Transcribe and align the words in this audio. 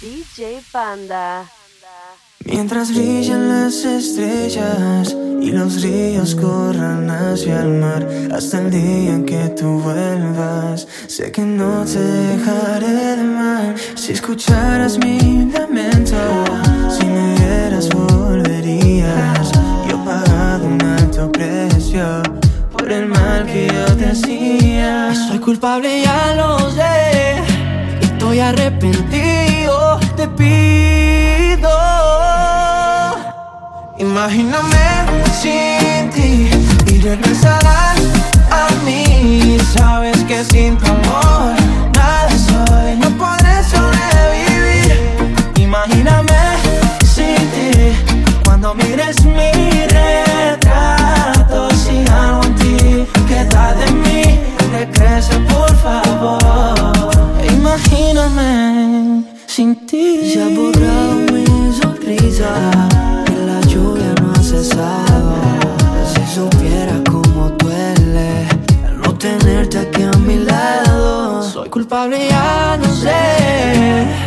DJ 0.00 0.60
Panda. 0.70 1.44
Mientras 2.44 2.94
brillan 2.94 3.48
las 3.48 3.84
estrellas 3.84 5.16
y 5.40 5.50
los 5.50 5.82
ríos 5.82 6.36
corran 6.36 7.10
hacia 7.10 7.62
el 7.62 7.80
mar, 7.80 8.08
hasta 8.32 8.60
el 8.60 8.70
día 8.70 9.14
en 9.14 9.26
que 9.26 9.48
tú 9.48 9.80
vuelvas, 9.80 10.86
sé 11.08 11.32
que 11.32 11.42
no 11.42 11.84
te 11.84 11.98
dejaré 11.98 13.16
de 13.16 13.24
mal. 13.24 13.74
Si 13.96 14.12
escucharas 14.12 14.98
mi 14.98 15.50
lamento, 15.50 16.16
si 16.96 17.04
me 17.04 17.34
vieras 17.34 17.88
volverías. 17.88 19.50
Yo 19.88 20.00
he 20.00 20.04
pagado 20.06 20.64
un 20.64 20.80
alto 20.80 21.32
precio 21.32 22.22
por 22.70 22.90
el 22.92 23.06
mal 23.06 23.46
que 23.46 23.66
yo 23.66 23.96
te 23.96 24.06
hacía. 24.12 25.12
Soy 25.12 25.40
culpable, 25.40 26.02
ya 26.02 26.34
lo 26.36 26.70
sé. 26.70 27.42
Estoy 28.00 28.40
arrepentido, 28.40 29.47
te 30.18 30.26
pido. 30.26 31.70
Imagíname 33.98 34.86
sin 35.40 36.10
ti 36.10 36.50
y 36.86 36.98
regresarás 36.98 38.00
a 38.50 38.66
mí. 38.84 39.58
Sabes 39.76 40.18
que 40.24 40.44
sin 40.44 40.76
tu 40.76 40.86
amor 40.86 41.54
nada 41.94 42.30
soy, 42.48 42.96
no 42.96 43.10
podré 43.16 43.62
sobrevivir. 43.62 44.98
Imagíname 45.56 46.42
sin 47.14 47.36
ti 47.54 47.70
cuando 48.44 48.74
mires 48.74 49.24
mi 49.24 49.52
retrato. 49.98 51.70
Si 51.82 52.04
algo 52.10 52.42
en 52.42 52.54
ti 52.56 53.06
queda 53.28 53.72
de 53.74 53.88
mí, 53.92 54.22
regresa 54.72 55.38
por 55.48 55.72
favor. 55.76 57.12
Imagíname 57.56 59.37
sin 59.58 59.74
ti. 59.88 60.30
Se 60.32 60.40
ha 60.40 60.48
borrado 60.56 61.16
mi 61.32 61.44
sonrisa 61.80 62.50
y 63.26 63.36
la 63.48 63.60
lluvia 63.62 64.14
no 64.20 64.30
ha 64.32 64.40
cesado. 64.40 65.34
Si 66.10 66.22
supiera 66.36 66.94
cómo 67.10 67.50
duele 67.58 68.46
el 68.86 69.00
no 69.02 69.12
tenerte 69.18 69.78
aquí 69.80 70.02
a 70.04 70.16
mi 70.18 70.36
lado. 70.50 71.42
Soy 71.42 71.68
culpable, 71.70 72.28
ya 72.28 72.78
no 72.80 72.88
sé. 73.02 73.18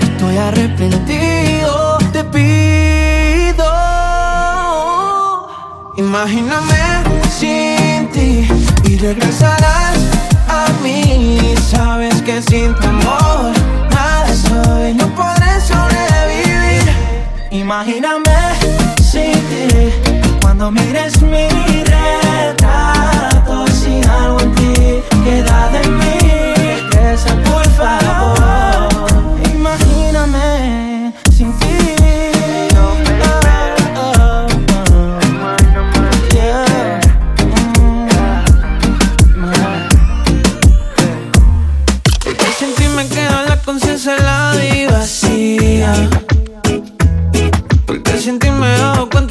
Estoy 0.02 0.36
arrepentido, 0.36 1.98
te 2.12 2.26
pido. 2.36 3.72
Imagíname 5.96 6.84
sin 7.40 8.10
ti 8.12 8.50
y 8.84 8.98
regresarás 8.98 9.98
a 10.50 10.66
mí. 10.84 11.56
Sabes 11.70 12.22
que 12.22 12.42
sin 12.42 12.76
tu 12.76 12.86
amor 12.86 13.71
no 14.94 15.08
podré 15.16 15.62
sobrevivir. 15.62 16.84
Imagíname 17.52 18.38
sin 19.02 19.34
ti 19.50 19.94
cuando 20.42 20.72
mires 20.72 21.22
mi 21.22 21.48
retrato. 21.84 23.68
Si 23.68 24.02
algo 24.08 24.40
en 24.42 24.56
ti 24.56 25.04
queda 25.24 25.70
de 25.70 25.88
mí, 25.90 26.18
regresa 26.92 27.36
por 27.46 27.66
favor. 27.72 28.71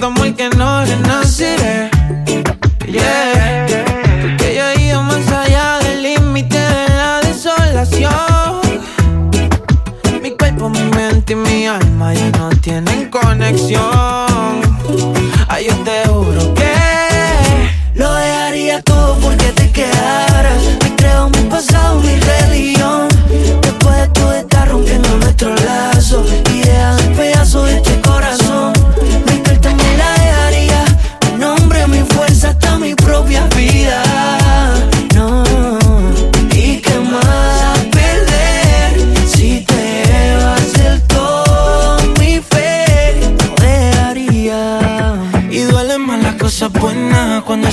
Cuenta, 0.01 0.06
amor, 0.06 0.34
que 0.34 0.48
no 0.56 0.84
renaciré. 0.84 1.91
Yeah. 2.87 3.66
Porque 4.22 4.55
yo 4.56 4.65
he 4.69 4.87
ido 4.87 5.03
más 5.03 5.28
allá 5.28 5.78
del 5.81 6.03
límite 6.03 6.59
de 6.59 6.88
la 6.88 7.21
desolación. 7.21 8.61
Mi 10.22 10.31
cuerpo, 10.37 10.69
mi 10.69 10.83
mente 10.97 11.34
y 11.34 11.37
mi 11.37 11.66
alma 11.66 12.15
ya 12.15 12.31
no 12.31 12.49
tienen 12.50 13.11
conexión. 13.11 14.30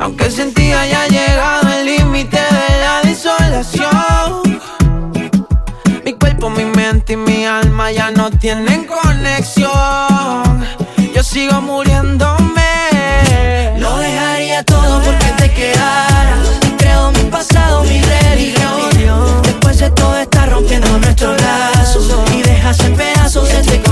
Aunque 0.00 0.30
sin 0.30 0.54
ti 0.54 0.72
haya 0.72 1.06
llegado 1.08 1.68
el 1.68 1.84
límite 1.84 2.38
de 2.38 2.80
la 2.80 3.02
desolación. 3.02 4.58
Mi 6.06 6.14
cuerpo, 6.14 6.48
mi 6.48 6.64
mente 6.64 7.12
y 7.12 7.16
mi 7.18 7.44
alma 7.44 7.92
ya 7.92 8.10
no 8.10 8.30
tienen 8.30 8.86
conexión. 8.86 9.70
Yo 11.14 11.22
sigo 11.22 11.60
muriéndome. 11.60 12.70
Lo 13.76 13.98
dejaría 13.98 14.64
todo 14.64 15.02
porque 15.02 15.32
te 15.36 15.52
quedaras. 15.52 16.48
Creo 16.78 17.12
mi 17.12 17.24
pasado, 17.24 17.84
mi 17.84 18.00
religión. 18.00 19.42
Después 19.42 19.80
de 19.80 19.90
todo 19.90 20.16
está 20.16 20.46
rompiendo 20.46 20.98
nuestros 20.98 21.38
lazos 21.42 22.10
y 22.34 22.40
dejas 22.40 22.80
en 22.80 22.96
pedazos 22.96 23.50
este 23.50 23.82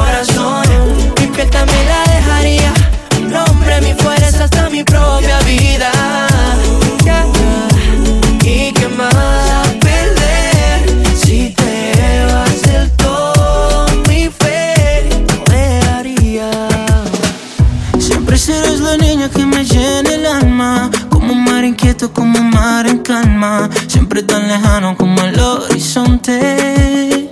inquieto, 21.99 22.13
como 22.13 22.39
un 22.39 22.51
mar 22.51 22.87
en 22.87 22.99
calma. 22.99 23.69
Siempre 23.89 24.23
tan 24.23 24.47
lejano 24.47 24.97
como 24.97 25.21
el 25.23 25.39
horizonte. 25.41 27.29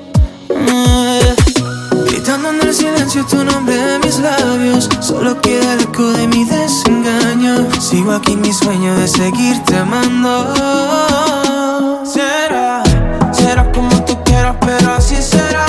Eh, 0.50 1.34
Gritando 2.06 2.50
en 2.50 2.60
el 2.62 2.74
silencio 2.74 3.24
tu 3.26 3.44
nombre 3.44 3.94
en 3.94 4.00
mis 4.00 4.18
labios. 4.18 4.88
Solo 5.00 5.40
queda 5.40 5.74
el 5.74 5.82
eco 5.82 6.12
de 6.12 6.26
mi 6.26 6.44
desengaño. 6.44 7.68
Sigo 7.80 8.12
aquí 8.12 8.32
en 8.32 8.40
mi 8.40 8.52
sueño 8.52 8.96
de 8.96 9.06
seguirte 9.06 9.76
amando. 9.76 10.52
Será, 12.04 12.82
será 13.32 13.70
como 13.72 14.04
tú 14.04 14.18
quieras, 14.24 14.56
pero 14.60 14.94
así 14.94 15.16
será. 15.16 15.66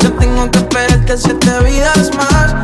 Yo 0.00 0.12
tengo 0.12 0.50
que 0.50 0.58
esperarte 0.58 1.16
siete 1.18 1.50
vidas 1.64 2.10
más. 2.16 2.54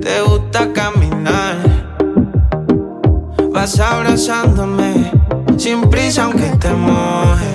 Te 0.00 0.20
gusta 0.22 0.72
caminar 0.72 1.56
Vas 3.52 3.78
abrazándome 3.80 5.10
sin 5.56 5.88
prisa 5.90 6.24
aunque 6.24 6.48
te 6.58 6.70
mojes. 6.70 7.49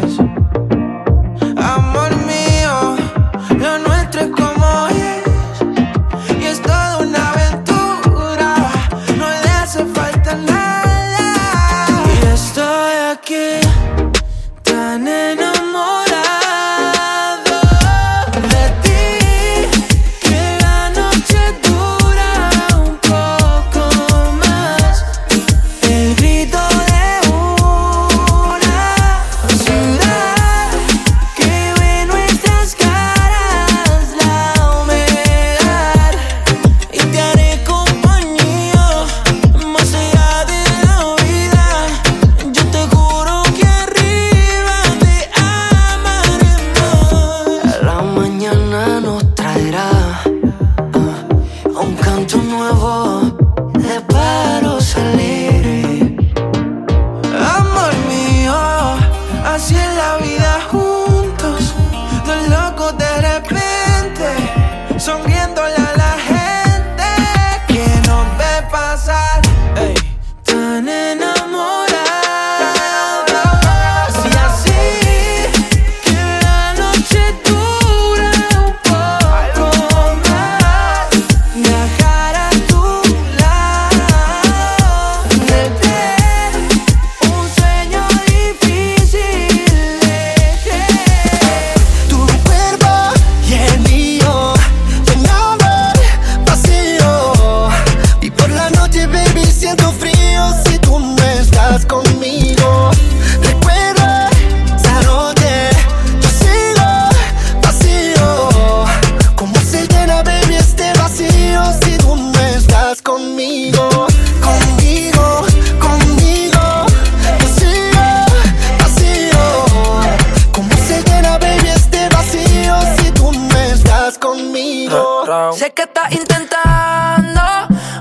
Sé 125.57 125.71
que 125.73 125.83
estás 125.83 126.11
intentando 126.11 127.41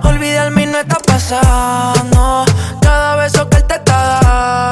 olvidarme 0.05 0.63
y 0.63 0.67
no 0.67 0.79
está 0.79 0.99
pasando. 0.99 2.45
Cada 2.81 3.17
beso 3.17 3.49
que 3.49 3.57
él 3.57 3.65
te 3.65 3.75
está 3.75 4.21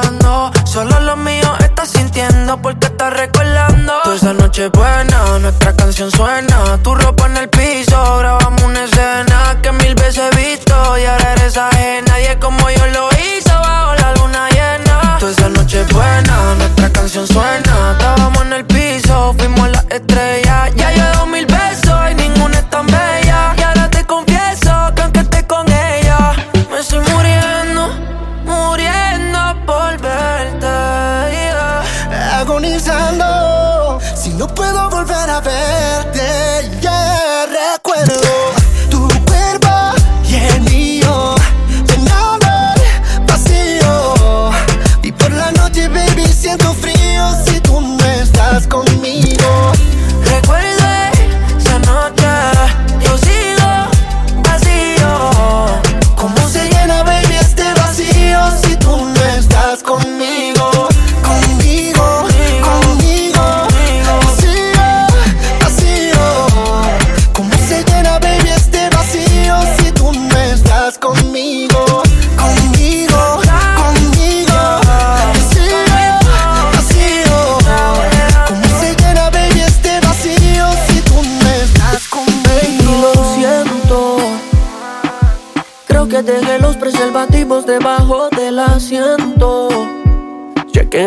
dando, 0.01 0.51
solo 0.65 0.99
lo 1.01 1.15
mío 1.17 1.53
estás 1.59 1.89
sintiendo 1.89 2.61
porque 2.61 2.87
estás 2.87 3.13
recordando. 3.13 3.93
Toda 4.03 4.15
esa 4.15 4.33
noche 4.33 4.69
buena, 4.69 5.39
nuestra 5.39 5.75
canción 5.75 6.09
suena 6.11 6.52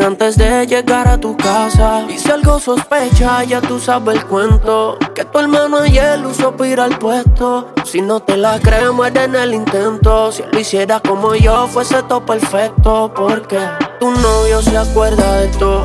antes 0.06 0.36
de 0.36 0.66
llegar 0.68 1.08
a 1.08 1.18
tu 1.18 1.36
casa. 1.36 2.04
Y 2.08 2.18
si 2.18 2.30
algo 2.30 2.60
sospecha, 2.60 3.42
ya 3.42 3.60
tú 3.60 3.80
sabes 3.80 4.16
el 4.16 4.26
cuento. 4.26 4.96
Que 5.14 5.24
tu 5.24 5.38
hermano 5.40 5.78
ayer 5.78 6.24
usó 6.24 6.56
para 6.56 6.70
ir 6.70 6.80
al 6.80 6.96
puesto. 6.98 7.72
Si 7.84 8.00
no 8.00 8.20
te 8.20 8.36
la 8.36 8.60
crees, 8.60 8.92
muere 8.92 9.24
en 9.24 9.34
el 9.34 9.52
intento. 9.54 10.30
Si 10.30 10.44
lo 10.50 10.58
hiciera 10.60 11.00
como 11.00 11.34
yo, 11.34 11.66
fuese 11.66 12.02
todo 12.04 12.24
perfecto. 12.24 13.12
Porque 13.14 13.58
tu 13.98 14.12
novio 14.12 14.62
se 14.62 14.76
acuerda 14.76 15.38
de 15.38 15.48
todo. 15.48 15.84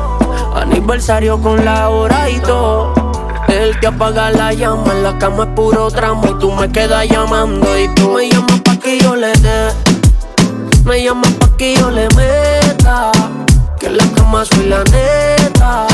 Aniversario 0.54 1.40
con 1.40 1.64
la 1.64 1.90
hora 1.90 2.30
y 2.30 2.38
todo. 2.40 2.94
El 3.48 3.78
que 3.80 3.88
apaga 3.88 4.30
la 4.30 4.52
llama 4.52 4.92
en 4.92 5.02
la 5.02 5.18
cama 5.18 5.44
es 5.44 5.50
puro 5.50 5.90
tramo 5.90 6.24
y 6.28 6.38
tú 6.38 6.52
me 6.52 6.70
quedas 6.70 7.08
llamando 7.08 7.66
y 7.78 7.88
tú 7.94 8.10
me 8.10 8.28
llamas 8.28 8.60
pa' 8.60 8.76
que 8.76 9.00
yo 9.00 9.16
le 9.16 9.32
dé. 9.32 9.72
Me 10.84 11.02
llamas 11.02 11.32
pa' 11.32 11.56
que 11.56 11.74
yo 11.74 11.90
le 11.90 12.08
meta. 12.16 13.10
Que 13.82 13.88
en 13.88 13.96
la 13.96 14.04
cama 14.14 14.44
soy 14.44 14.66
la 14.66 14.84
neta. 14.84 15.88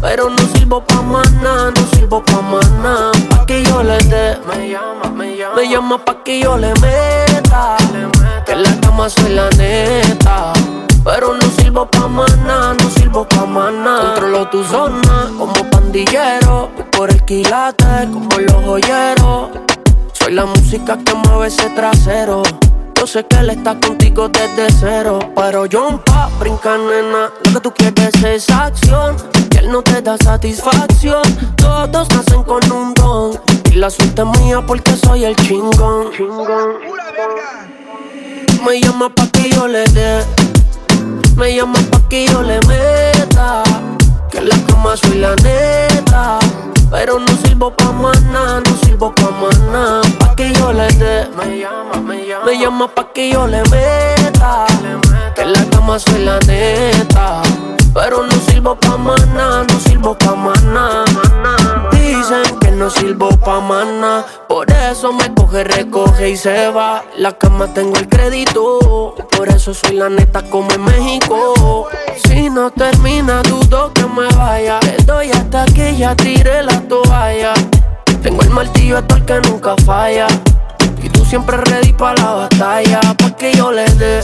Pero 0.00 0.30
no 0.30 0.38
sirvo 0.54 0.82
pa' 0.82 1.02
maná, 1.02 1.70
no 1.76 1.86
sirvo 1.92 2.24
pa' 2.24 2.40
maná. 2.40 3.12
Pa' 3.28 3.44
que 3.44 3.62
yo 3.64 3.82
le 3.82 3.98
dé. 3.98 4.38
Me 4.48 4.70
llama, 4.70 5.10
me 5.14 5.36
llama. 5.36 5.54
Me 5.54 5.68
llama 5.68 6.02
pa' 6.02 6.24
que 6.24 6.40
yo 6.40 6.56
le 6.56 6.72
meta. 6.80 7.76
Que 8.46 8.52
en 8.52 8.62
la 8.62 8.80
cama 8.80 9.10
soy 9.10 9.34
la 9.34 9.50
neta. 9.50 10.54
Pero 11.04 11.34
no 11.34 11.46
sirvo 11.58 11.86
pa' 11.86 12.08
maná, 12.08 12.72
no 12.82 12.90
sirvo 12.96 13.28
pa' 13.28 13.44
maná. 13.44 14.14
Controlo 14.14 14.48
tu 14.48 14.64
zona 14.64 15.30
como 15.36 15.68
pandillero. 15.68 16.70
Por 16.96 17.10
el 17.10 17.22
quilate 17.26 18.08
como 18.10 18.38
los 18.38 18.64
joyeros. 18.64 19.50
Soy 20.14 20.32
la 20.32 20.46
música 20.46 20.96
que 21.04 21.14
mueve 21.14 21.48
ese 21.48 21.68
trasero. 21.76 22.42
Yo 23.04 23.08
sé 23.08 23.26
que 23.26 23.36
él 23.36 23.50
está 23.50 23.78
contigo 23.78 24.30
desde 24.30 24.66
cero. 24.80 25.18
Pero 25.36 25.66
yo 25.66 26.02
pa' 26.06 26.30
brincar, 26.40 26.80
nena. 26.80 27.30
Lo 27.44 27.52
que 27.52 27.60
tú 27.60 27.70
quieres 27.74 28.14
es 28.24 28.48
acción. 28.48 29.16
Que 29.50 29.58
él 29.58 29.70
no 29.70 29.82
te 29.82 30.00
da 30.00 30.16
satisfacción. 30.16 31.22
Todos 31.54 32.08
nacen 32.08 32.42
con 32.44 32.62
un 32.72 32.94
don. 32.94 33.38
Y 33.70 33.74
la 33.74 33.90
suerte 33.90 34.22
es 34.22 34.40
mía 34.40 34.64
porque 34.66 34.96
soy 34.96 35.24
el 35.26 35.36
chingón. 35.36 36.12
chingón. 36.12 36.78
Me 38.64 38.80
llama 38.80 39.14
pa' 39.14 39.26
que 39.26 39.50
yo 39.50 39.68
le 39.68 39.84
dé 39.84 40.24
me 41.36 41.54
llama 41.54 41.78
pa' 41.90 42.08
que 42.08 42.26
yo 42.26 42.40
le 42.40 42.58
meta. 42.66 43.64
Que 44.30 44.38
en 44.38 44.48
la 44.48 44.56
cama 44.66 44.96
soy 44.96 45.18
la 45.18 45.36
neta. 45.36 46.38
Pero 46.94 47.18
no 47.18 47.26
sirvo 47.42 47.72
pa' 47.72 47.90
maná, 47.90 48.60
no 48.64 48.76
sirvo 48.84 49.12
pa' 49.12 49.32
maná. 49.32 50.00
Pa' 50.16 50.36
que 50.36 50.52
yo 50.52 50.72
le 50.72 50.86
dé. 50.92 51.28
Me 51.36 51.58
llama, 51.58 51.96
me 52.00 52.24
llama. 52.24 52.44
Me 52.46 52.56
llama 52.56 52.86
pa' 52.86 53.12
que 53.12 53.32
yo 53.32 53.48
le 53.48 53.62
meta. 53.64 54.64
Que 55.34 55.42
en 55.42 55.52
la 55.54 55.64
cama 55.70 55.98
soy 55.98 56.24
la 56.24 56.38
neta. 56.46 57.42
Pero 57.92 58.22
no 58.22 58.36
sirvo 58.46 58.76
pa' 58.76 58.96
maná, 58.96 59.64
no 59.68 59.80
sirvo 59.80 60.16
pa' 60.16 60.36
maná. 60.36 61.04
Dicen 62.04 62.58
que 62.60 62.70
no 62.70 62.90
sirvo 62.90 63.30
pa' 63.30 63.60
maná. 63.60 64.26
Por 64.46 64.70
eso 64.70 65.10
me 65.14 65.32
coge, 65.34 65.64
recoge 65.64 66.28
y 66.28 66.36
se 66.36 66.68
va. 66.68 67.02
La 67.16 67.32
cama 67.32 67.72
tengo 67.72 67.96
el 67.96 68.08
crédito. 68.10 69.14
Por 69.34 69.48
eso 69.48 69.72
soy 69.72 69.96
la 69.96 70.10
neta 70.10 70.42
como 70.50 70.70
en 70.72 70.84
México. 70.84 71.88
Si 72.26 72.50
no 72.50 72.70
termina, 72.70 73.40
dudo 73.42 73.90
que 73.94 74.04
me 74.04 74.28
vaya. 74.36 74.80
Le 74.80 75.02
doy 75.04 75.30
hasta 75.30 75.64
que 75.64 75.96
ya 75.96 76.14
tire 76.14 76.62
la 76.62 76.78
toalla. 76.82 77.54
Tengo 78.22 78.42
el 78.42 78.50
martillo 78.50 78.98
hasta 78.98 79.16
el 79.16 79.24
que 79.24 79.40
nunca 79.48 79.74
falla. 79.86 80.26
Y 81.02 81.08
tú 81.08 81.24
siempre 81.24 81.56
ready 81.56 81.94
para 81.94 82.22
la 82.22 82.32
batalla. 82.32 83.00
Pa' 83.16 83.34
que 83.34 83.54
yo 83.54 83.72
le 83.72 83.86
dé. 83.94 84.20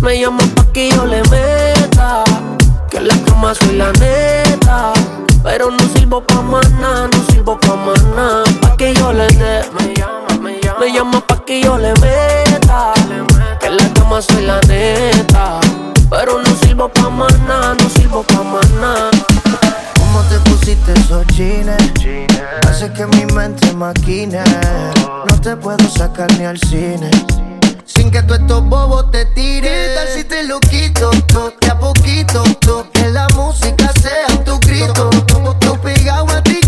Me 0.00 0.14
llamo 0.22 0.42
pa' 0.54 0.66
que 0.72 0.90
yo 0.90 1.04
le 1.04 1.20
meta. 1.30 2.22
Que 2.88 3.00
la 3.00 3.16
cama 3.24 3.54
soy 3.54 3.76
la 3.76 3.90
neta. 3.92 4.92
Pero 5.42 5.70
no 5.70 5.78
sirvo 5.94 6.20
pa' 6.22 6.42
maná, 6.42 7.08
no 7.12 7.32
sirvo 7.32 7.58
pa' 7.58 7.76
maná. 7.76 8.44
Pa' 8.60 8.76
que 8.76 8.94
yo 8.94 9.12
le 9.12 9.26
dé. 9.28 9.62
Me 9.72 9.94
llama, 9.94 10.28
me 10.40 10.60
llama. 10.60 10.78
Me 10.80 10.92
llama 10.92 11.20
pa' 11.26 11.44
que 11.44 11.62
yo 11.62 11.78
le 11.78 11.92
meta. 12.00 12.92
Que 13.58 13.66
en 13.66 13.76
la 13.76 13.92
cama 13.94 14.20
soy 14.20 14.44
la 14.44 14.60
neta. 14.68 15.60
Pero 16.10 16.42
no 16.42 16.50
sirvo 16.62 16.88
pa' 16.88 17.08
maná, 17.08 17.74
no 17.74 17.88
sirvo 17.90 18.22
pa' 18.22 18.42
maná. 18.42 19.10
¿Cómo 19.98 20.22
te 20.24 20.38
pusiste 20.50 20.92
esos 20.92 21.26
jeans? 21.28 21.70
Hace 22.68 22.92
que 22.92 23.06
mi 23.06 23.24
mente 23.32 23.72
maquine. 23.72 24.42
No 25.28 25.40
te 25.40 25.56
puedo 25.56 25.88
sacar 25.88 26.30
ni 26.38 26.44
al 26.44 26.58
cine. 26.58 27.10
Sin 27.94 28.10
que 28.10 28.22
tú 28.22 28.34
estos 28.34 28.64
bobos 28.64 29.10
te 29.10 29.24
tires. 29.26 29.70
¿Qué 29.70 29.94
tal 29.94 30.08
si 30.08 30.24
te 30.24 30.44
lo 30.44 30.60
quito? 30.60 31.10
De 31.60 31.68
a 31.68 31.78
poquito. 31.78 32.42
Que 32.92 33.08
la 33.08 33.26
música 33.34 33.92
sea 34.00 34.26
tu 34.44 34.58
grito. 34.60 35.10
Tú 35.60 35.80
pegado 35.80 36.28
a 36.30 36.42
ti 36.42 36.60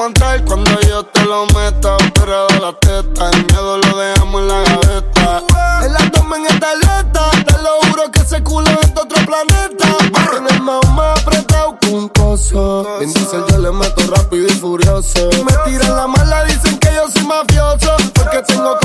aguantar 0.00 0.42
cuando 0.46 0.80
yo 0.80 1.04
te 1.04 1.24
lo 1.24 1.46
meta. 1.46 1.96
Operado 1.96 2.48
la 2.60 2.72
teta, 2.72 3.30
el 3.30 3.46
miedo 3.46 3.78
lo 3.78 3.98
dejamos 3.98 4.40
en 4.40 4.48
la 4.48 4.62
gaveta. 4.62 5.42
El 5.84 5.96
abdomen 5.96 6.46
está 6.46 6.70
alerta, 6.70 7.30
te 7.46 7.52
lo 7.62 7.80
juro 7.82 8.10
que 8.10 8.20
ese 8.20 8.42
culo 8.42 8.70
es 8.80 8.94
de 8.94 9.00
otro 9.00 9.26
planeta. 9.26 9.86
Tiene 10.30 10.48
el 10.50 10.62
más 10.62 10.88
más 10.90 11.20
apretado 11.20 11.78
que 11.80 11.88
un 11.88 12.08
coso. 12.08 13.00
En 13.00 13.12
diesel 13.12 13.44
yo 13.50 13.58
le 13.58 13.70
meto 13.72 14.02
rápido 14.14 14.46
y 14.46 14.52
furioso. 14.52 15.28
Me 15.44 15.70
tiran 15.70 15.96
la 15.96 16.06
mala, 16.06 16.44
dicen 16.44 16.78
que 16.78 16.94
yo 16.94 17.10
soy 17.10 17.26
mafioso. 17.26 17.96
Porque 18.14 18.42
tengo 18.46 18.78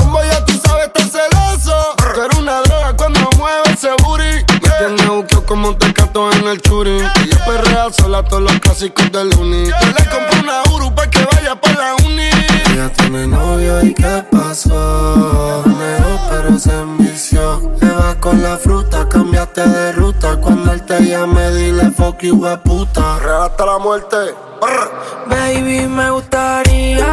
en 6.46 6.52
el 6.52 6.62
churi. 6.62 6.98
Perrea 7.46 7.92
sola 7.92 8.22
todos 8.22 8.42
los 8.42 8.58
clásicos 8.60 9.10
del 9.12 9.34
uni. 9.38 9.66
Yo 9.66 9.86
le 9.98 10.04
compré 10.10 10.40
una 10.40 10.62
Uru 10.74 10.94
pa' 10.94 11.08
que 11.08 11.24
vaya 11.24 11.60
pa' 11.60 11.72
la 11.72 11.94
uni. 12.04 12.28
Ella 12.72 12.92
tiene 12.92 13.26
novio 13.26 13.84
y 13.84 13.94
qué 13.94 14.24
pasó. 14.30 15.62
Negó 15.66 16.20
pero 16.30 16.58
se 16.58 16.72
envició. 16.72 17.72
Le 17.80 17.90
vas 17.90 18.16
con 18.16 18.42
la 18.42 18.56
fruta, 18.56 19.08
cambiaste 19.08 19.68
de 19.68 19.92
ruta. 19.92 20.36
Cuando 20.36 20.72
él 20.72 20.82
te 20.82 21.00
llame, 21.00 21.50
dile 21.52 21.90
fuck 21.90 22.20
you, 22.22 22.40
puta. 22.64 23.18
Real 23.18 23.42
hasta 23.42 23.66
la 23.66 23.78
muerte. 23.78 24.16
Baby, 25.28 25.86
me 25.86 26.10
gustaría 26.10 27.12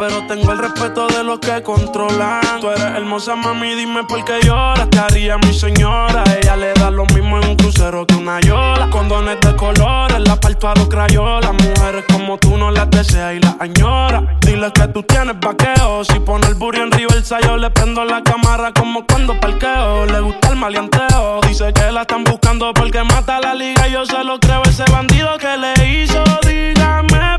Pero 0.00 0.26
tengo 0.26 0.50
el 0.52 0.56
respeto 0.56 1.08
de 1.08 1.22
los 1.22 1.40
que 1.40 1.62
controlan. 1.62 2.40
Tú 2.58 2.70
eres 2.70 2.84
hermosa, 2.84 3.36
mami, 3.36 3.74
dime 3.74 4.02
por 4.04 4.24
qué 4.24 4.40
lloras. 4.42 4.88
Te 4.88 4.98
haría 4.98 5.36
mi 5.36 5.52
señora. 5.52 6.24
Ella 6.40 6.56
le 6.56 6.72
da 6.72 6.90
lo 6.90 7.04
mismo 7.04 7.36
en 7.36 7.48
un 7.50 7.56
crucero 7.56 8.06
que 8.06 8.14
una 8.14 8.40
yola. 8.40 8.88
Condones 8.88 9.38
de 9.42 9.54
colores, 9.56 10.18
la 10.20 10.36
parto 10.36 10.68
a 10.68 10.74
los 10.74 10.88
crayolas. 10.88 11.52
Mujeres 11.52 12.06
como 12.10 12.38
tú 12.38 12.56
no 12.56 12.70
las 12.70 12.88
deseas 12.88 13.34
y 13.34 13.40
las 13.40 13.56
añora. 13.60 14.38
Dile 14.40 14.72
que 14.72 14.88
tú 14.88 15.02
tienes 15.02 15.38
vaqueo. 15.38 16.02
Si 16.04 16.18
pone 16.20 16.46
el 16.46 16.54
burro 16.54 16.82
en 16.82 16.90
reversa, 16.90 17.38
yo 17.42 17.58
le 17.58 17.68
prendo 17.68 18.02
la 18.02 18.22
cámara 18.22 18.72
como 18.72 19.04
cuando 19.04 19.38
parqueo. 19.38 20.06
Le 20.06 20.20
gusta 20.20 20.48
el 20.48 20.56
maleanteo. 20.56 21.42
Dice 21.46 21.74
que 21.74 21.92
la 21.92 22.00
están 22.00 22.24
buscando 22.24 22.72
porque 22.72 23.04
mata 23.04 23.38
la 23.38 23.52
liga. 23.52 23.86
Yo 23.86 24.06
se 24.06 24.24
lo 24.24 24.40
creo, 24.40 24.62
ese 24.62 24.84
bandido 24.90 25.36
que 25.36 25.58
le 25.58 26.02
hizo. 26.02 26.24
Dígame 26.46 27.38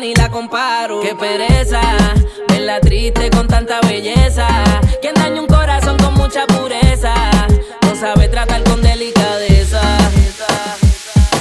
ni 0.00 0.14
la 0.14 0.30
comparo. 0.30 1.00
Qué 1.00 1.14
pereza, 1.14 1.80
verla 2.48 2.80
triste 2.80 3.30
con 3.30 3.46
tanta 3.46 3.80
belleza. 3.82 4.46
Quien 5.02 5.14
daña 5.14 5.40
un 5.42 5.46
corazón 5.46 5.98
con 5.98 6.14
mucha 6.14 6.46
pureza, 6.46 7.12
no 7.82 7.94
sabe 7.94 8.28
tratar 8.28 8.62
con 8.64 8.80
delicadeza. 8.80 9.80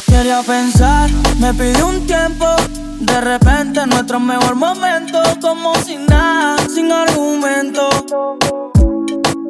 Quería 0.07 0.41
pensar, 0.41 1.09
me 1.39 1.53
pidió 1.53 1.87
un 1.87 2.05
tiempo. 2.05 2.45
De 2.99 3.21
repente 3.21 3.87
nuestro 3.87 4.19
mejor 4.19 4.55
momento, 4.55 5.21
como 5.41 5.73
sin 5.75 6.05
nada, 6.05 6.57
sin 6.67 6.91
argumento. 6.91 7.89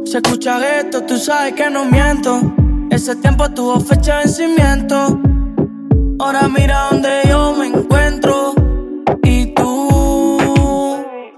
Se 0.05 0.17
escucha 0.17 0.79
esto, 0.79 1.01
tú 1.03 1.17
sabes 1.17 1.53
que 1.53 1.69
no 1.69 1.85
miento. 1.85 2.41
Ese 2.91 3.15
tiempo 3.15 3.49
tuvo 3.49 3.79
fecha 3.79 4.17
de 4.17 4.25
vencimiento. 4.25 5.19
Ahora 6.19 6.47
mira 6.47 6.89
donde 6.91 7.21
yo 7.27 7.53
me 7.53 7.67
encuentro. 7.67 8.58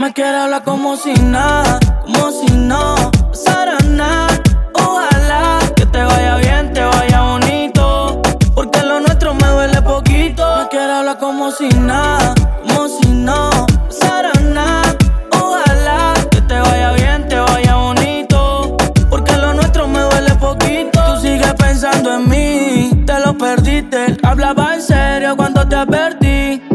Me 0.02 0.12
quieres 0.14 0.42
hablar 0.42 0.64
como 0.64 0.96
si 0.98 1.14
nada, 1.14 1.80
como 2.02 2.32
si 2.32 2.52
no 2.54 2.96
pasara 3.30 3.78
nada. 3.88 4.30
Ojalá 4.74 5.60
que 5.76 5.86
te 5.86 6.04
vaya 6.04 6.38
bien, 6.38 6.74
te 6.74 6.84
vaya 6.84 7.22
bonito. 7.22 8.20
Porque 8.56 8.82
lo 8.82 9.00
nuestro 9.00 9.36
me 9.36 9.46
duele 9.46 9.80
poquito. 9.84 10.44
Me 10.58 10.68
quiere 10.70 10.92
hablar 10.92 11.20
como 11.20 11.52
si 11.52 11.70
nada, 11.70 12.34
como 12.68 12.88
si 12.88 13.10
no 13.10 13.52
pasara 13.88 14.32
nada. 14.42 14.96
Ojalá 15.40 16.14
que 16.32 16.42
te 16.42 16.60
vaya 16.60 16.94
bien, 16.94 17.28
te 17.28 17.38
vaya 17.38 17.76
bonito. 17.76 18.78
Porque 19.08 19.38
lo 19.38 19.54
nuestro 19.54 19.88
me 19.88 20.00
duele 20.00 20.34
poquito. 20.34 21.00
Tú 21.14 21.22
sigues 21.22 21.54
pensando 21.54 22.16
en 22.16 22.28
mí, 22.28 23.04
te 23.06 23.20
lo 23.20 23.38
perdiste. 23.38 24.18
Hablaba 24.24 24.74
en 24.74 24.82
serio 24.82 25.38
cuando 25.38 25.68
te 25.68 25.76
advertí. 25.76 26.21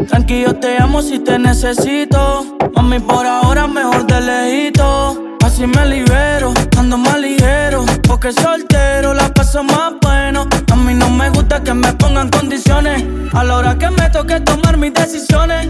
Tranquilo, 0.07 0.53
te 0.55 0.77
amo 0.81 1.01
si 1.01 1.19
te 1.19 1.37
necesito. 1.37 2.57
Mami, 2.75 2.99
por 2.99 3.25
ahora 3.25 3.67
mejor 3.67 4.05
de 4.07 4.21
lejito. 4.21 5.35
Así 5.43 5.67
me 5.67 5.85
libero, 5.85 6.53
ando 6.77 6.97
más 6.97 7.19
ligero. 7.19 7.85
Porque 8.07 8.31
soltero 8.31 9.13
la 9.13 9.33
paso 9.33 9.63
más 9.63 9.93
bueno. 10.01 10.47
A 10.71 10.75
mí 10.75 10.93
no 10.93 11.09
me 11.09 11.29
gusta 11.29 11.61
que 11.61 11.73
me 11.73 11.91
pongan 11.93 12.29
condiciones. 12.29 13.03
A 13.33 13.43
la 13.43 13.57
hora 13.57 13.77
que 13.77 13.89
me 13.89 14.09
toque 14.09 14.39
tomar 14.41 14.77
mis 14.77 14.93
decisiones. 14.93 15.69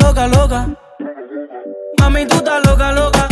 Loca, 0.00 0.26
loca. 0.28 0.68
Mami, 1.98 2.26
tú 2.26 2.36
estás 2.36 2.66
loca, 2.66 2.92
loca. 2.92 3.28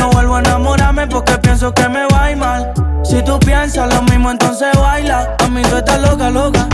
No 0.00 0.10
vuelvo 0.10 0.36
a 0.36 0.40
enamorarme 0.40 1.06
porque 1.06 1.36
pienso 1.38 1.72
que 1.72 1.88
me 1.88 2.06
va 2.06 2.24
a 2.24 2.30
ir 2.30 2.36
mal. 2.36 2.72
Si 3.04 3.22
tú 3.22 3.38
piensas 3.40 3.92
lo 3.94 4.02
mismo, 4.02 4.30
entonces 4.30 4.68
baila. 4.74 5.36
Mami, 5.42 5.62
tú 5.62 5.76
estás 5.76 6.00
loca, 6.00 6.30
loca. 6.30 6.68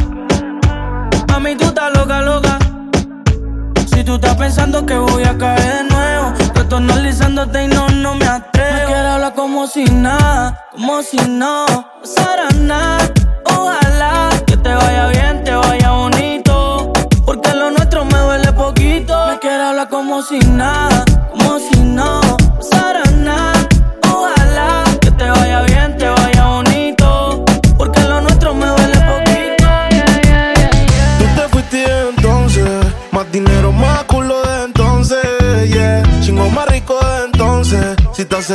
Mami, 1.42 1.56
tú 1.56 1.64
estás 1.64 1.92
loca, 1.92 2.20
loca. 2.20 2.56
Si 3.86 4.04
tú 4.04 4.14
estás 4.14 4.36
pensando 4.36 4.86
que 4.86 4.96
voy 4.96 5.24
a 5.24 5.36
caer 5.36 5.78
de 5.78 5.84
nuevo, 5.92 6.32
estoy 6.54 6.78
analizándote 6.78 7.64
y 7.64 7.66
no, 7.66 7.88
no 7.88 8.14
me 8.14 8.26
atrevo. 8.26 8.78
Me 8.78 8.84
quiero 8.86 9.08
hablar 9.08 9.34
como 9.34 9.66
si 9.66 9.82
nada, 9.86 10.68
como 10.70 11.02
si 11.02 11.16
no 11.16 11.66
pasara 12.00 12.48
nada. 12.60 13.10
Ojalá 13.46 14.28
que 14.46 14.56
te 14.56 14.72
vaya 14.72 15.08
bien, 15.08 15.42
te 15.42 15.52
vaya 15.52 15.90
bonito. 15.90 16.92
Porque 17.26 17.52
lo 17.54 17.72
nuestro 17.72 18.04
me 18.04 18.18
duele 18.18 18.52
poquito. 18.52 19.26
Me 19.26 19.40
quiero 19.40 19.64
hablar 19.64 19.88
como 19.88 20.22
si 20.22 20.38
nada, 20.38 21.04
como 21.32 21.58
si 21.58 21.76
no 21.80 22.21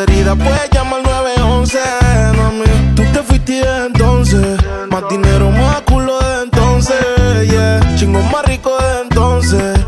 herida, 0.03 0.35
puedes 0.35 0.69
llamar 0.71 0.99
al 0.99 1.03
911, 1.03 1.79
mami. 2.37 2.95
Tú 2.95 3.03
te 3.13 3.23
fuiste 3.23 3.61
entonces, 3.85 4.57
más 4.89 5.03
dinero, 5.09 5.49
más 5.51 5.81
culo 5.81 6.19
de 6.19 6.43
entonces. 6.43 6.97
Chingo 7.95 8.21
más 8.31 8.45
rico 8.45 8.77
de 8.77 9.01
entonces. 9.01 9.79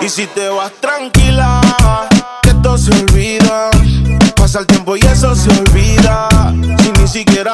Y 0.00 0.08
si 0.08 0.26
te 0.26 0.48
vas 0.48 0.72
tranquila, 0.80 1.60
que 2.42 2.50
esto 2.50 2.78
se 2.78 2.90
olvida. 2.92 3.70
Pasa 4.36 4.60
el 4.60 4.66
tiempo 4.66 4.96
y 4.96 5.00
eso 5.00 5.34
se 5.34 5.50
olvida. 5.50 6.28
Si 6.78 6.92
ni 7.00 7.08
siquiera 7.08 7.53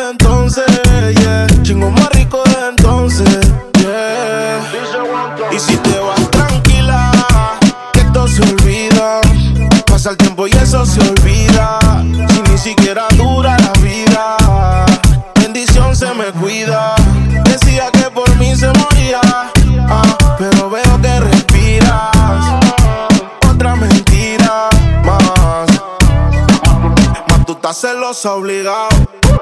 obligado. 28.29 28.89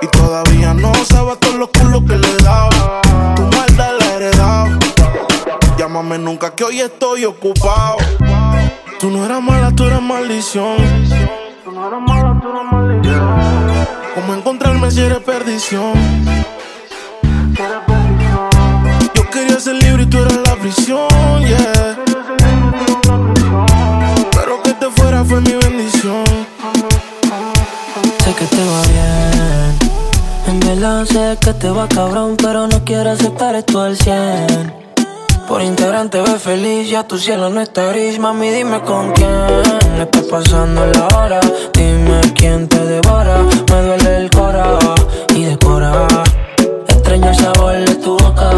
Y 0.01 0.07
todavía 0.07 0.73
no 0.73 0.93
sabes 1.05 1.39
todos 1.39 1.55
los 1.55 1.69
culos 1.69 2.01
que 2.07 2.17
le 2.17 2.27
he 2.27 2.37
dado. 2.37 3.01
Tu 3.35 3.41
maldad 3.57 3.91
la 3.99 4.05
he 4.05 4.15
heredado. 4.15 4.79
Llámame 5.77 6.17
nunca 6.17 6.55
que 6.55 6.63
hoy 6.63 6.79
estoy 6.79 7.25
ocupado. 7.25 7.97
Tú 8.99 9.09
no 9.09 9.25
eras 9.25 9.41
mala, 9.41 9.71
tú 9.75 9.85
eras 9.85 10.01
maldición. 10.01 10.77
¿Cómo 14.15 14.33
encontrarme 14.33 14.91
si 14.91 15.01
eres 15.01 15.19
perdición? 15.19 15.93
Yo 19.13 19.29
quería 19.29 19.59
ser 19.59 19.75
libre 19.75 20.03
y 20.03 20.05
tú 20.05 20.17
eras 20.19 20.39
la 20.45 20.55
prisión, 20.55 21.07
yeah. 21.39 21.97
Pero 24.31 24.61
que 24.63 24.73
te 24.73 24.89
fuera 24.89 25.23
fue 25.23 25.41
mi 25.41 25.53
bendición. 25.53 25.88
Sé 28.29 28.35
que 28.35 28.45
te 28.45 28.63
va 28.63 28.81
bien. 28.83 29.79
En 30.45 30.59
verdad 30.59 31.03
sé 31.05 31.35
que 31.41 31.51
te 31.51 31.67
va 31.71 31.87
cabrón, 31.87 32.37
pero 32.37 32.67
no 32.67 32.85
quiero 32.85 33.09
aceptar 33.09 33.55
esto 33.55 33.81
al 33.81 33.97
100. 33.97 34.71
Por 35.47 35.63
Instagram 35.63 36.11
te 36.11 36.21
ves 36.21 36.39
feliz, 36.39 36.87
ya 36.91 37.07
tu 37.07 37.17
cielo 37.17 37.49
no 37.49 37.59
está 37.59 37.87
gris. 37.87 38.19
Mami, 38.19 38.51
dime 38.51 38.81
con 38.81 39.13
quién 39.13 39.31
le 39.97 40.03
está 40.03 40.21
pasando 40.29 40.85
la 40.85 41.07
hora. 41.17 41.39
Dime 41.73 42.21
quién 42.35 42.67
te 42.67 42.77
devora. 42.85 43.41
Me 43.67 43.81
duele 43.81 44.17
el 44.17 44.29
cora 44.29 44.77
y 45.33 45.45
decora. 45.45 46.07
Extraño 46.87 47.29
el 47.29 47.35
sabor 47.35 47.77
de 47.79 47.95
tu 47.95 48.15
boca. 48.15 48.51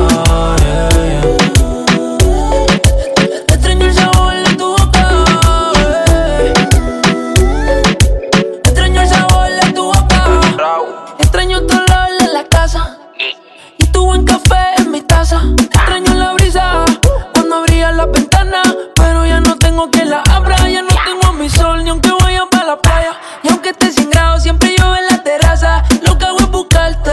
Tengo 19.81 19.91
que 19.91 20.05
la 20.05 20.21
abra. 20.29 20.57
Ya 20.69 20.81
no 20.81 20.89
tengo 21.05 21.27
a 21.27 21.33
mi 21.33 21.49
sol, 21.49 21.83
ni 21.83 21.89
aunque 21.89 22.11
vaya 22.21 22.45
para 22.49 22.65
la 22.65 22.77
playa. 22.77 23.13
Y 23.43 23.49
aunque 23.49 23.69
esté 23.69 23.91
sin 23.91 24.09
grado, 24.09 24.39
siempre 24.39 24.75
llueve 24.77 24.99
en 24.99 25.07
la 25.07 25.23
terraza. 25.23 25.83
Lo 26.03 26.17
que 26.17 26.25
hago 26.25 26.39
es 26.39 26.49
buscarte. 26.49 27.11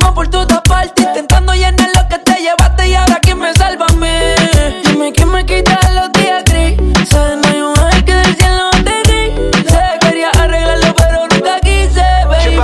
Más 0.00 0.12
por 0.12 0.28
todas 0.28 0.60
partes. 0.62 1.06
Intentando 1.06 1.52
llenar 1.54 1.88
lo 1.94 2.08
que 2.08 2.18
te 2.18 2.40
llevaste. 2.40 2.88
Y 2.88 2.94
ahora, 2.94 3.18
¿quién 3.20 3.38
me 3.38 3.52
salva 3.54 3.86
a 3.88 3.92
mí? 3.94 4.08
Dime 4.84 5.12
quién 5.12 5.30
me 5.30 5.44
quita 5.44 5.78
los 5.92 6.12
días 6.12 6.44
grises. 6.44 7.38
No 7.42 7.48
hay 7.48 7.60
un 7.60 7.78
ángel 7.78 8.04
que 8.04 8.14
del 8.14 8.36
cielo 8.36 8.70
te 8.84 9.12
dice. 9.12 9.82
Quería 10.00 10.30
arreglarlo, 10.30 10.94
pero 10.94 11.26
nunca 11.30 11.60
quise, 11.60 12.04
baby. 12.28 12.58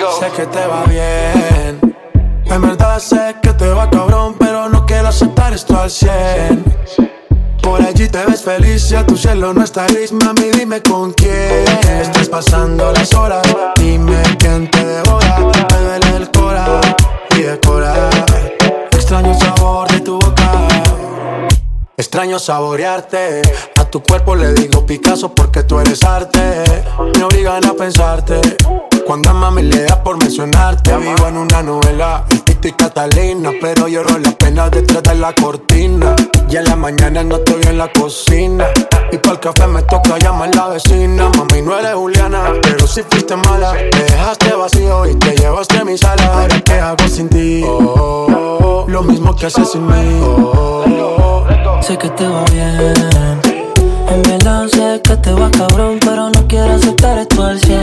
Oh. 0.00 0.20
Sé 0.20 0.30
que 0.36 0.46
te 0.46 0.66
va 0.66 0.84
bien. 0.84 1.80
En 2.44 2.62
verdad 2.62 2.98
sé 2.98 3.36
que 3.42 3.52
te 3.52 3.67
aceptar 5.88 6.38
esto 6.38 6.62
al 6.64 6.86
100. 6.88 7.58
Por 7.62 7.82
allí 7.82 8.08
te 8.08 8.24
ves 8.24 8.42
feliz, 8.42 8.88
ya 8.88 9.04
tu 9.04 9.16
cielo 9.16 9.52
no 9.52 9.62
está 9.64 9.86
gris, 9.86 10.12
mami, 10.12 10.50
dime 10.52 10.82
con 10.82 11.12
quién 11.12 11.64
estás 12.00 12.28
pasando 12.28 12.92
las 12.92 13.12
horas. 13.14 13.42
Dime 13.76 14.22
quién 14.38 14.70
te 14.70 14.84
devora, 14.84 15.38
me 15.38 15.78
duele 15.78 16.16
el 16.16 16.30
cora 16.30 16.80
y 17.36 17.42
decora. 17.42 18.10
Extraño 18.92 19.32
el 19.32 19.38
sabor 19.38 19.88
de 19.88 20.00
tu 20.00 20.18
boca. 20.18 20.68
Extraño 21.96 22.38
saborearte. 22.38 23.42
Tu 23.90 24.02
cuerpo 24.02 24.34
le 24.34 24.52
digo 24.52 24.84
Picasso 24.84 25.34
porque 25.34 25.62
tú 25.62 25.80
eres 25.80 26.02
arte. 26.02 26.40
Me 27.16 27.24
obligan 27.24 27.64
a 27.64 27.72
pensarte. 27.72 28.38
Cuando 29.06 29.30
a 29.30 29.32
mami 29.32 29.62
le 29.62 29.84
da 29.84 30.02
por 30.02 30.18
mencionarte. 30.18 30.94
Vivo 30.98 31.26
en 31.26 31.38
una 31.38 31.62
novela, 31.62 32.24
y 32.62 32.72
Catalina. 32.72 33.50
Pero 33.60 33.88
lloro 33.88 34.18
las 34.18 34.34
penas 34.34 34.70
detrás 34.70 35.02
de 35.04 35.14
la 35.14 35.34
cortina. 35.34 36.14
Y 36.50 36.56
en 36.56 36.64
la 36.64 36.76
mañana 36.76 37.24
no 37.24 37.36
estoy 37.36 37.62
en 37.62 37.78
la 37.78 37.90
cocina. 37.90 38.66
Y 39.10 39.16
para 39.16 39.34
el 39.34 39.40
café 39.40 39.66
me 39.66 39.80
toca 39.82 40.18
llamar 40.18 40.54
la 40.54 40.68
vecina. 40.68 41.30
Mami, 41.38 41.62
no 41.62 41.78
eres 41.78 41.94
Juliana, 41.94 42.52
pero 42.60 42.86
si 42.86 43.02
fuiste 43.04 43.36
mala. 43.36 43.72
Me 43.72 44.02
dejaste 44.02 44.52
vacío 44.52 45.06
y 45.06 45.14
te 45.14 45.34
llevaste 45.34 45.78
a 45.78 45.84
mi 45.84 45.96
sala. 45.96 46.26
Ahora, 46.26 46.60
¿qué 46.60 46.74
hago 46.74 47.08
sin 47.08 47.30
ti? 47.30 47.62
Oh, 47.66 48.84
lo 48.86 49.02
mismo 49.02 49.34
que 49.34 49.46
haces 49.46 49.70
sin 49.70 49.86
mí. 49.86 50.20
Oh, 50.22 50.84
Sé 51.80 51.96
que 51.96 52.10
te 52.10 52.28
va 52.28 52.44
bien. 52.52 53.67
En 54.10 54.22
verdad 54.22 54.66
sé 54.68 55.00
que 55.02 55.16
te 55.16 55.32
va 55.32 55.50
cabrón, 55.50 55.98
pero 56.00 56.30
no 56.30 56.48
quiero 56.48 56.72
aceptar 56.74 57.18
esto 57.18 57.44
al 57.44 57.60
100. 57.60 57.78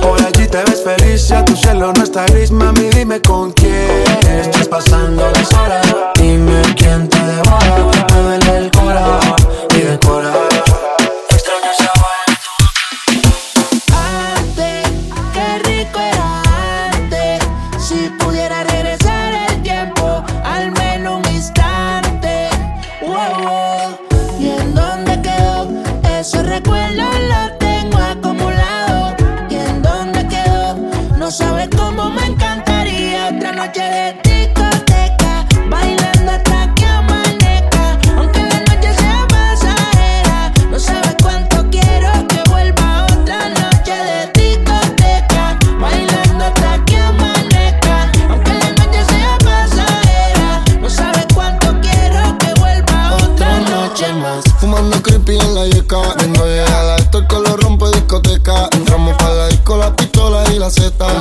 Por 0.00 0.22
allí 0.22 0.46
te 0.46 0.58
ves 0.58 0.82
feliz, 0.84 1.28
ya 1.28 1.44
tu 1.44 1.56
cielo 1.56 1.92
no 1.92 2.04
está 2.04 2.24
gris, 2.26 2.50
mami, 2.52 2.88
dime 2.90 3.20
con 3.20 3.52
quién 3.52 4.04
estás 4.28 4.68
pasando 4.68 5.28
las 5.32 5.52
horas. 5.54 5.86
Dime 6.18 6.62
quién 6.76 7.08
te 7.08 7.18
devora, 7.18 7.90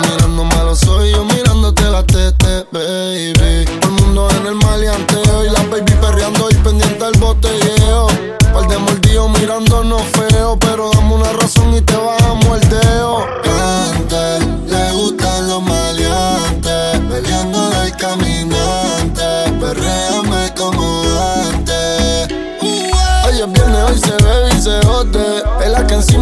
Mirando 0.02 0.44
malo 0.46 0.76
soy 0.76 1.12
yo 1.12 1.35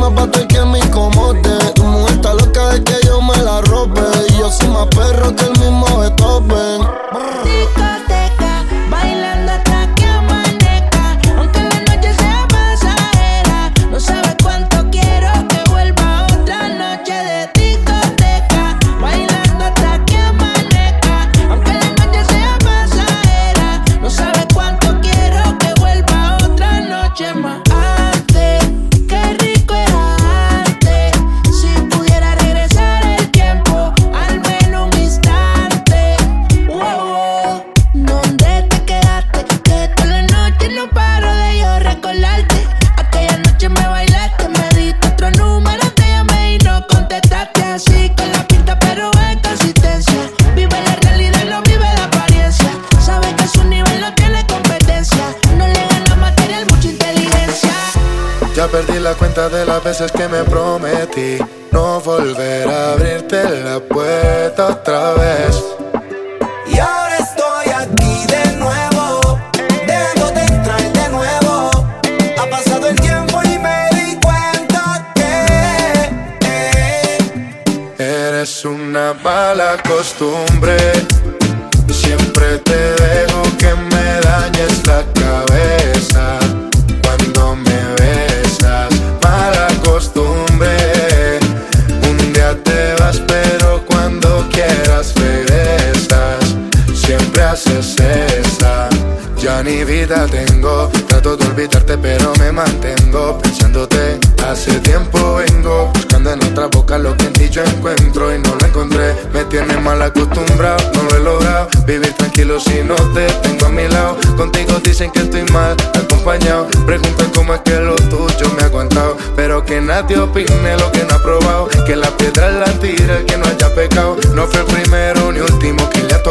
más 0.10 0.16
bate 0.16 0.46
que 0.48 0.60
me 0.66 0.80
coma 0.92 1.13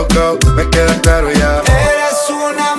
tocado, 0.09 0.38
me 0.55 0.69
queda 0.71 1.01
claro 1.01 1.31
ya. 1.33 1.62
Eres 1.67 2.31
una 2.31 2.77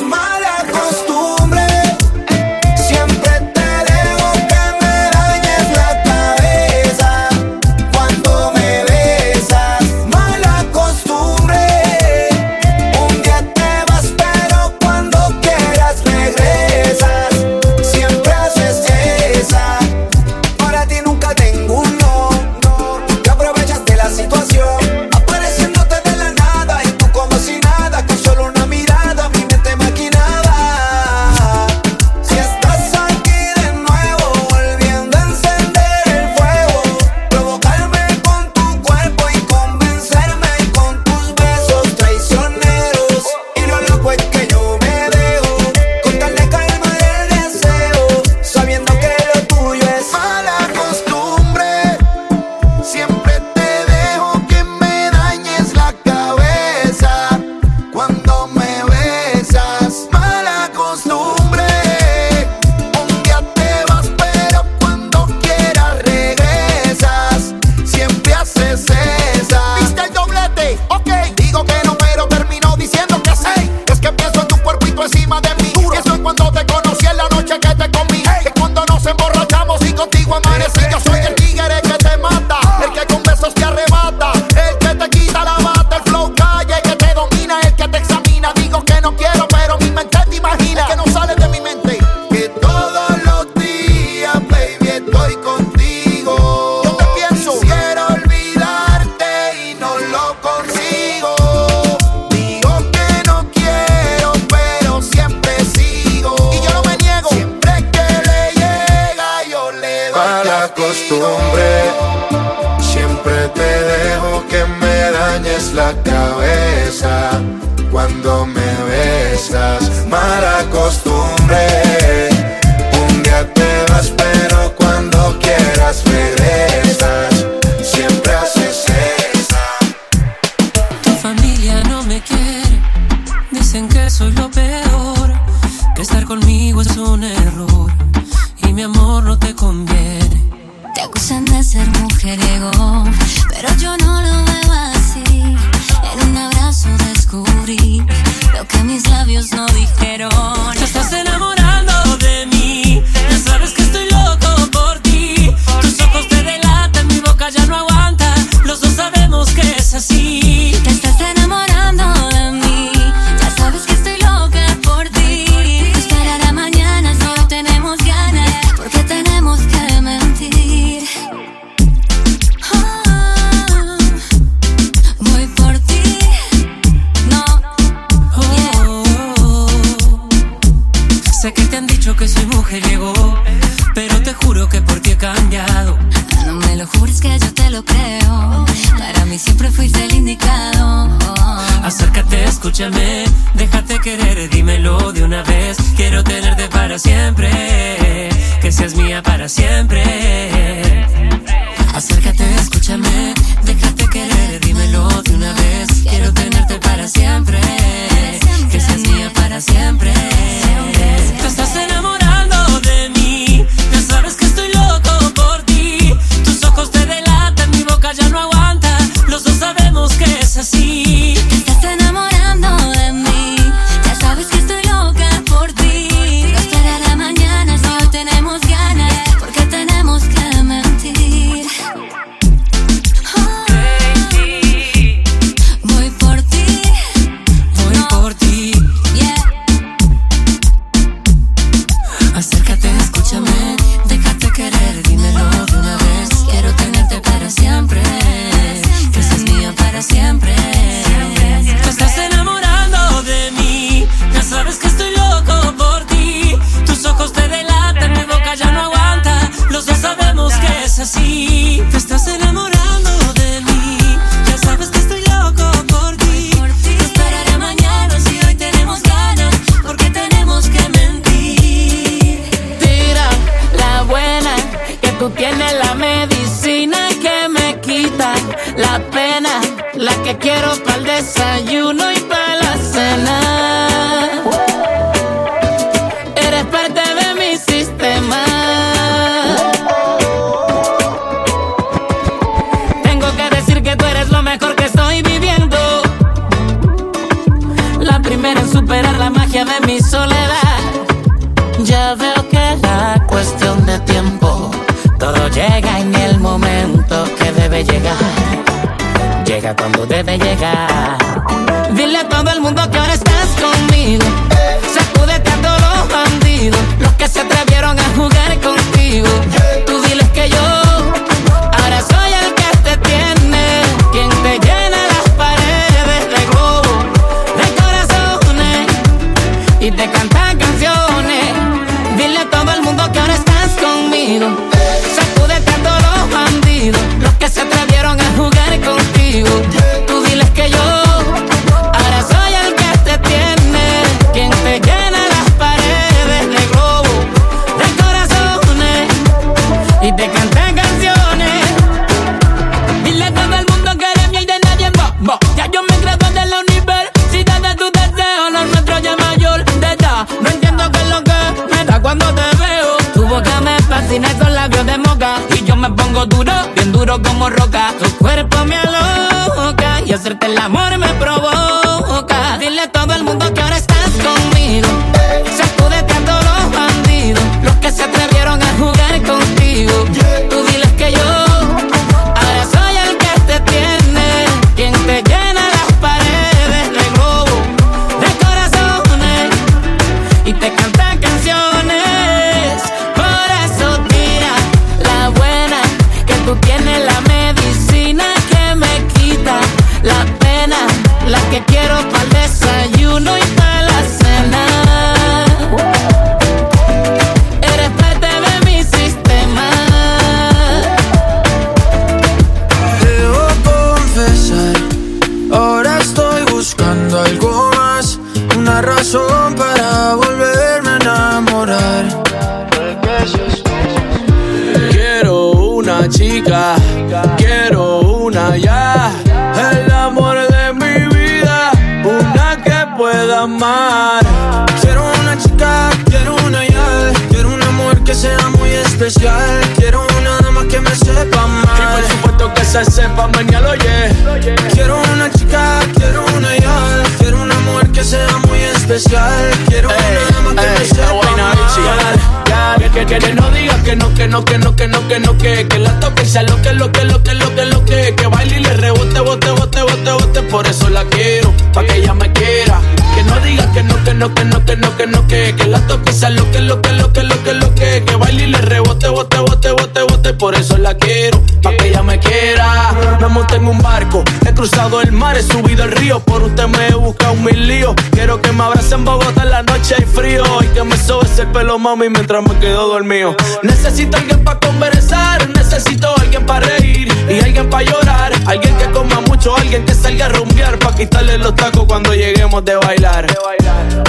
no, 464.23 464.33
que 464.33 464.45
no, 464.45 464.65
que 464.65 464.75
no, 464.77 464.95
que 464.95 465.07
no, 465.07 465.27
que 465.27 465.55
Que 465.55 465.65
la 465.67 465.79
toque 465.87 466.13
sea 466.13 466.29
lo 466.29 466.49
que, 466.51 466.59
lo 466.61 466.81
que, 466.81 466.93
lo 466.93 467.11
que, 467.11 467.23
lo 467.23 467.43
que, 467.43 467.53
lo 467.53 467.75
que 467.75 468.03
Que 468.05 468.15
baile 468.15 468.43
y 468.43 468.47
le 468.47 468.59
rebote, 468.59 469.09
bote, 469.09 469.37
bote, 469.39 469.71
bote, 469.71 470.01
bote 470.03 470.33
Por 470.33 470.55
eso 470.55 470.77
la 470.77 470.95
quiero, 470.95 471.41
pa' 471.61 471.75
que 471.75 471.89
ella 471.89 472.03
me 472.03 472.19
quiera. 472.19 472.93
Me 473.19 473.27
monté 473.27 473.55
en 473.55 473.67
un 473.67 473.81
barco 473.81 474.23
He 474.63 474.65
cruzado 474.65 475.01
el 475.01 475.11
mar, 475.11 475.35
he 475.35 475.43
subido 475.43 475.83
el 475.83 475.91
río. 475.91 476.21
Por 476.21 476.41
usted 476.41 476.67
me 476.67 476.87
he 476.87 476.93
buscado 476.93 477.35
mil 477.35 477.67
líos. 477.67 477.93
Quiero 478.11 478.41
que 478.41 478.49
me 478.53 478.63
abracen 478.63 478.99
en 478.99 479.05
Bogotá 479.05 479.43
en 479.43 479.49
la 479.49 479.61
noche 479.61 479.93
y 479.99 480.05
frío. 480.05 480.41
Y 480.61 480.67
que 480.67 480.85
me 480.85 480.95
sobes 480.95 481.37
el 481.37 481.47
pelo, 481.47 481.77
mami, 481.77 482.07
mientras 482.07 482.41
me 482.41 482.57
quedo 482.59 482.87
dormido. 482.87 483.35
Necesito 483.61 484.15
alguien 484.15 484.41
para 484.41 484.61
conversar, 484.61 485.49
necesito 485.49 486.15
alguien 486.17 486.45
para 486.45 486.65
reír 486.65 487.09
y 487.29 487.43
alguien 487.43 487.69
para 487.69 487.83
llorar. 487.83 488.31
Alguien 488.45 488.73
que 488.77 488.89
coma 488.91 489.19
mucho, 489.27 489.53
alguien 489.53 489.83
que 489.83 489.93
salga 489.93 490.27
a 490.27 490.29
rumbear. 490.29 490.79
Pa' 490.79 490.95
quitarle 490.95 491.37
los 491.39 491.53
tacos 491.55 491.83
cuando 491.85 492.13
lleguemos 492.13 492.63
de 492.63 492.77
bailar. 492.77 493.27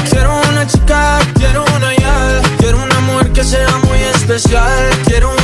Quiero 0.08 0.40
una 0.52 0.64
chica, 0.68 1.18
quiero 1.34 1.64
una 1.74 1.92
ya. 1.96 2.40
Quiero 2.58 2.80
una 2.80 3.00
mujer 3.00 3.32
que 3.32 3.42
sea 3.42 3.76
muy 3.88 3.98
especial. 4.14 4.88
Quiero 5.04 5.32
una 5.32 5.43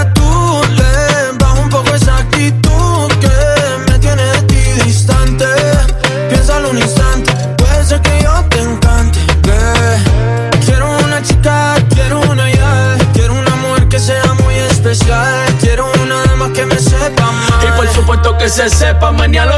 se 18.51 18.69
sepa 18.69 19.13
mañana 19.13 19.50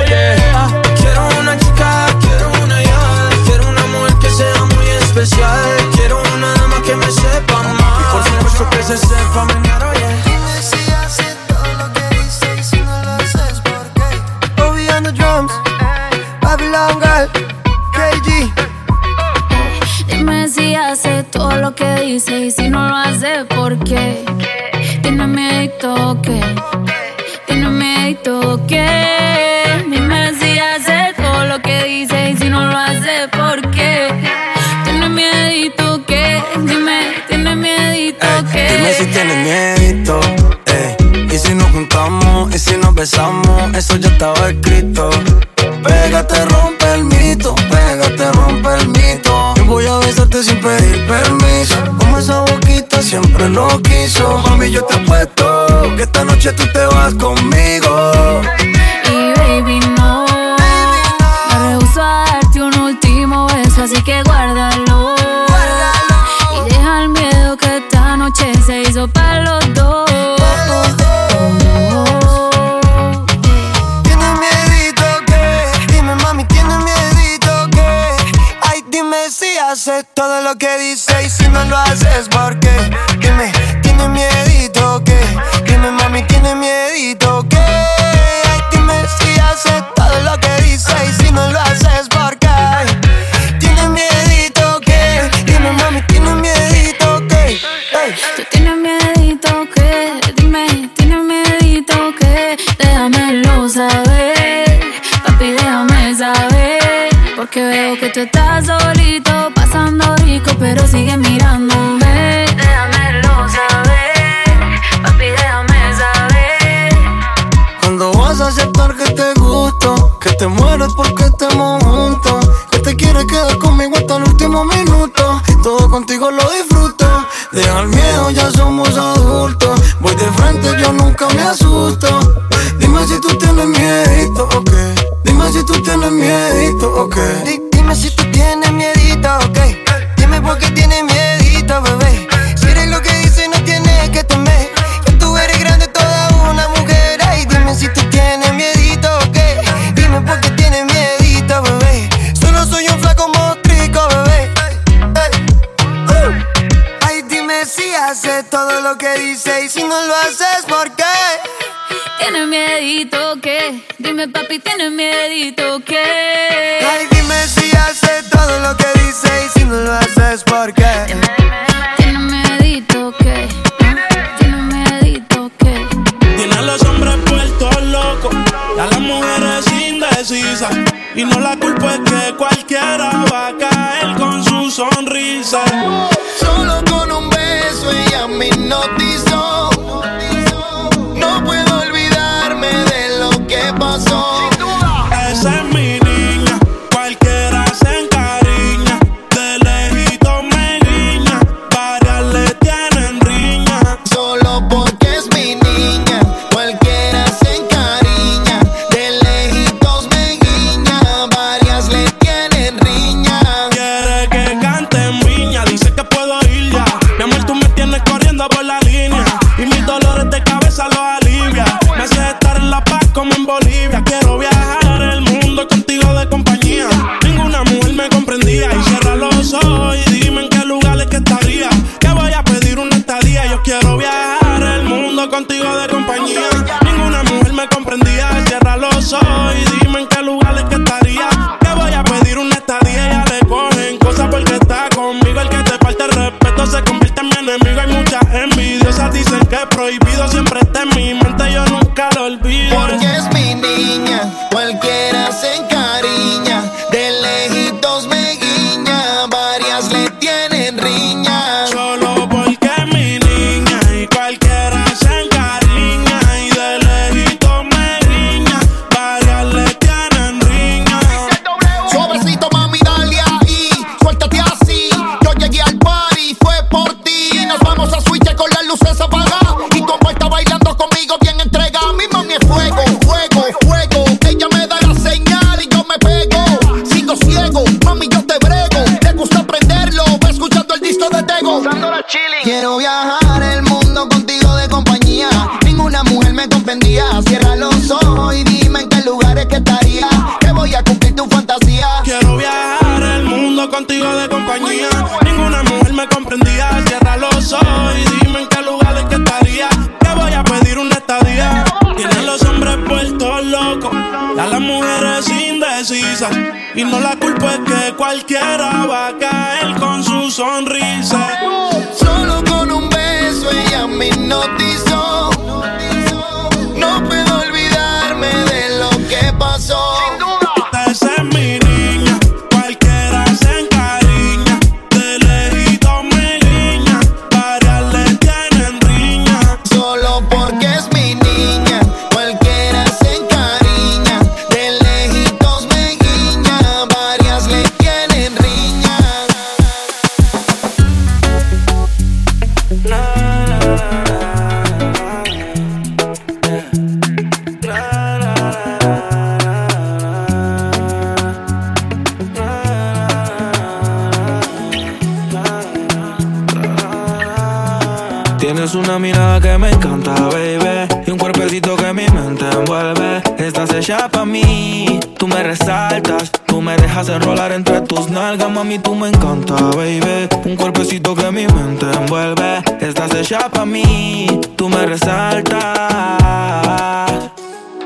Dejas 376.94 377.10
enrolar 377.10 377.52
entre 377.52 377.82
tus 377.82 378.12
nalgas, 378.12 378.52
mami. 378.52 378.78
Tú 378.78 378.94
me 378.94 379.08
encanta, 379.08 379.56
baby. 379.56 380.30
Un 380.46 380.56
cuerpecito 380.56 381.16
que 381.16 381.32
mi 381.32 381.48
mente 381.48 381.88
envuelve. 381.92 382.62
Estás 382.82 383.16
hecha 383.16 383.50
pa' 383.50 383.66
mí. 383.66 384.28
Tú 384.56 384.70
me 384.70 384.86
resaltas. 384.86 385.60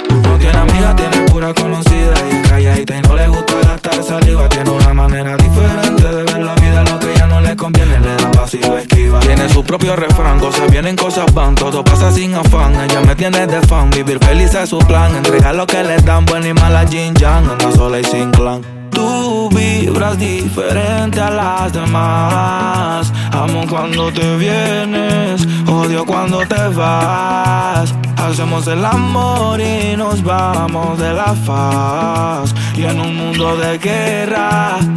No 0.09 0.37
tiene 0.37 0.57
amiga, 0.57 0.93
tiene 0.97 1.21
pura 1.31 1.53
conocida 1.53 2.15
y 2.29 2.49
calladita 2.49 2.97
y 2.97 3.01
no 3.03 3.15
le 3.15 3.29
gusta 3.29 3.76
gastar 3.97 4.03
saliva. 4.03 4.49
Tiene 4.49 4.69
una 4.69 4.93
manera 4.93 5.35
diferente 5.37 6.03
de 6.03 6.23
ver 6.23 6.39
la 6.39 6.55
vida, 6.55 6.83
lo 6.83 6.99
que 6.99 7.15
ya 7.15 7.27
no 7.27 7.41
le 7.41 7.55
conviene 7.55 7.99
le 7.99 8.15
da 8.15 8.31
vacío 8.35 8.77
esquiva. 8.77 9.19
Tiene 9.19 9.49
su 9.49 9.63
propio 9.63 9.95
refrán, 9.95 10.39
cosas 10.39 10.69
vienen, 10.71 10.95
cosas 10.95 11.33
van, 11.33 11.55
todo 11.55 11.83
pasa 11.83 12.11
sin 12.11 12.33
afán. 12.35 12.73
Ella 12.75 13.01
me 13.01 13.15
tiene 13.15 13.47
de 13.47 13.61
fan, 13.61 13.89
vivir 13.89 14.19
feliz 14.19 14.53
es 14.55 14.69
su 14.69 14.79
plan. 14.79 15.15
Entregar 15.15 15.55
lo 15.55 15.65
que 15.65 15.83
le 15.83 15.97
dan, 15.97 16.25
buena 16.25 16.47
y 16.47 16.53
mala 16.53 16.85
Jin 16.87 17.13
Yang, 17.15 17.49
anda 17.49 17.71
sola 17.71 17.99
y 17.99 18.03
sin 18.03 18.31
clan. 18.31 18.61
Tú 18.91 19.49
vibras 19.49 20.17
diferente 20.17 21.19
a 21.21 21.29
las 21.29 21.73
demás. 21.73 23.13
Amo 23.31 23.65
cuando 23.69 24.11
te 24.11 24.37
vienes, 24.37 25.47
odio 25.67 26.05
cuando 26.05 26.39
te 26.47 26.67
vas. 26.69 27.93
Hacemos 28.17 28.65
el 28.67 28.83
amor 28.83 29.61
y 29.61 29.95
nos 29.95 30.23
vamos 30.23 30.97
de 30.97 31.13
la 31.13 31.33
faz. 31.45 32.53
Y 32.75 32.83
en 32.85 32.99
un 32.99 33.15
mundo 33.15 33.55
de 33.57 33.79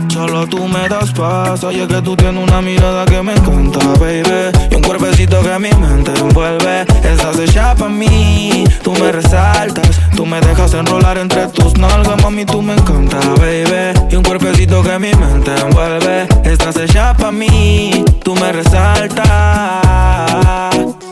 solo 0.09 0.47
tú 0.47 0.69
me 0.69 0.89
das 0.89 1.13
paz. 1.13 1.65
Oye, 1.65 1.87
que 1.87 2.03
tú 2.03 2.17
tienes 2.17 2.43
una 2.43 2.61
mirada 2.61 3.05
que 3.07 3.23
me 3.23 3.33
encanta, 3.33 3.79
baby. 3.99 4.51
Y 4.71 4.75
un 4.75 4.83
cuerpecito 4.83 5.41
que 5.43 5.59
mi 5.59 5.71
mente 5.73 6.13
envuelve. 6.19 6.83
Estás 7.03 7.39
hecha 7.39 7.75
pa' 7.75 7.89
mí, 7.89 8.65
tú 8.83 8.93
me 8.93 9.13
resaltas. 9.13 10.01
Tú 10.17 10.27
me 10.27 10.41
dejas 10.41 10.75
enrolar 10.75 11.19
entre 11.19 11.47
tus 11.49 11.77
nalgas, 11.79 12.23
mami, 12.23 12.45
tú 12.45 12.61
me 12.63 12.75
encanta, 12.75 13.19
baby. 13.39 13.99
Y 14.11 14.17
un 14.17 14.23
cuerpecito 14.23 14.83
que 14.83 14.99
mi 14.99 15.13
mente 15.15 15.53
envuelve. 15.55 16.27
Estás 16.45 16.77
hecha 16.77 17.15
pa' 17.15 17.33
mí, 17.33 18.05
tú 18.23 18.35
me 18.35 18.53
resaltas. 18.53 19.31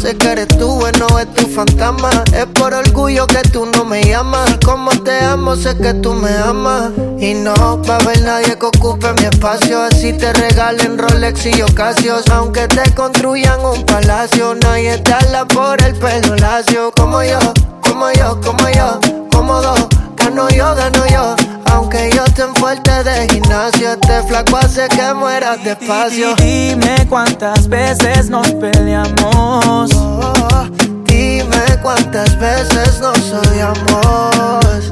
Sé 0.00 0.16
que 0.16 0.32
eres 0.32 0.48
tú, 0.48 0.68
bueno, 0.76 1.06
es 1.18 1.32
tu 1.34 1.46
fantasma. 1.46 2.10
Es 2.32 2.46
por 2.46 2.72
orgullo 2.72 3.26
que 3.26 3.42
tú 3.50 3.66
no 3.66 3.84
me 3.84 4.02
llamas. 4.02 4.58
Como 4.64 4.90
te 4.90 5.18
amo, 5.20 5.56
sé 5.56 5.76
que 5.76 5.94
tú 5.94 6.12
me 6.14 6.30
amas. 6.36 6.90
Y 7.18 7.34
no 7.34 7.54
va 7.82 7.96
a 7.96 7.98
haber 7.98 8.22
nadie 8.22 8.58
que 8.58 8.66
ocupe 8.66 9.12
mi 9.14 9.24
espacio. 9.26 9.82
Así 9.82 10.12
te 10.12 10.32
regalen 10.32 10.98
Rolex 10.98 11.46
y 11.46 11.62
Ocasios. 11.62 12.24
Aunque 12.30 12.66
te 12.68 12.94
construyan 12.94 13.60
un 13.64 13.84
palacio, 13.84 14.54
nadie 14.54 14.98
te 14.98 15.12
habla 15.12 15.46
por 15.46 15.82
el 15.82 15.94
pelo 15.94 16.36
lacio. 16.36 16.92
Como 16.96 17.22
yo, 17.22 17.38
como 17.82 18.10
yo, 18.12 18.40
como 18.40 18.68
yo, 18.70 19.00
como 19.30 19.60
dos. 19.60 19.86
Gano 20.16 20.48
yo, 20.50 20.74
gano 20.74 21.06
yo. 21.06 21.49
Aunque 21.80 22.10
yo 22.14 22.22
esté 22.26 22.42
en 22.42 22.54
fuerte 22.56 22.90
de 23.04 23.26
gimnasio, 23.32 23.92
este 23.92 24.22
flaco 24.24 24.58
hace 24.58 24.86
que 24.88 25.14
mueras 25.14 25.64
despacio. 25.64 26.34
Dime 26.36 27.06
cuántas 27.08 27.66
veces 27.70 28.28
nos 28.28 28.46
peleamos. 28.52 29.90
Oh, 29.94 30.68
dime 31.06 31.78
cuántas 31.80 32.38
veces 32.38 33.00
nos 33.00 33.32
odiamos. 33.32 34.90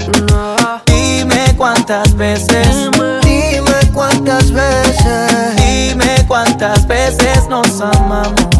Dime 0.87 1.55
cuántas 1.59 2.17
veces. 2.17 2.91
Dime 3.23 3.93
cuántas 3.93 4.51
veces. 4.51 5.57
Dime 5.57 6.25
cuántas 6.27 6.87
veces 6.87 7.47
nos 7.51 7.83
amamos. 7.83 8.58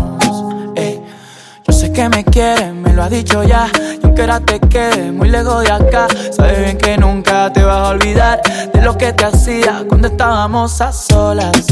Que 1.99 2.09
me 2.11 2.23
quieres, 2.23 2.73
me 2.73 2.93
lo 2.93 3.03
ha 3.03 3.09
dicho 3.09 3.43
ya. 3.43 3.69
Y 4.01 4.07
aunque 4.07 4.21
ahora 4.21 4.39
te 4.39 4.61
quede 4.61 5.11
muy 5.11 5.31
lejos 5.31 5.65
de 5.65 5.73
acá, 5.73 6.07
sabes 6.31 6.61
bien 6.61 6.79
que 6.79 6.97
nunca 6.97 7.53
te 7.53 7.65
vas 7.65 7.89
a 7.89 7.89
olvidar 7.89 8.41
de 8.73 8.83
lo 8.83 8.97
que 8.97 9.13
te 9.13 9.25
hacía 9.25 9.85
cuando 9.89 10.07
estábamos 10.07 10.81
a 10.81 10.93
solas. 10.93 11.67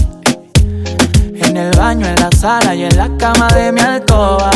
En 0.65 1.57
el 1.57 1.71
baño, 1.79 2.09
en 2.09 2.17
la 2.17 2.29
sala 2.37 2.75
y 2.75 2.83
en 2.83 2.97
la 2.97 3.09
cama 3.17 3.47
de 3.55 3.71
mi 3.71 3.81
alcoba. 3.81 4.51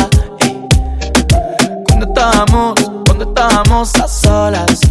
Cuando 1.87 2.05
estábamos, 2.05 2.73
cuando 3.05 3.29
estábamos 3.29 3.95
a 3.95 4.07
solas. 4.09 4.81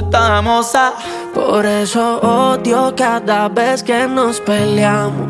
Estábamos, 0.00 0.74
a. 0.74 0.94
Por 1.34 1.64
eso 1.64 2.18
odio 2.20 2.92
cada 2.96 3.48
vez 3.48 3.82
que 3.82 4.06
nos 4.06 4.40
peleamos. 4.40 5.28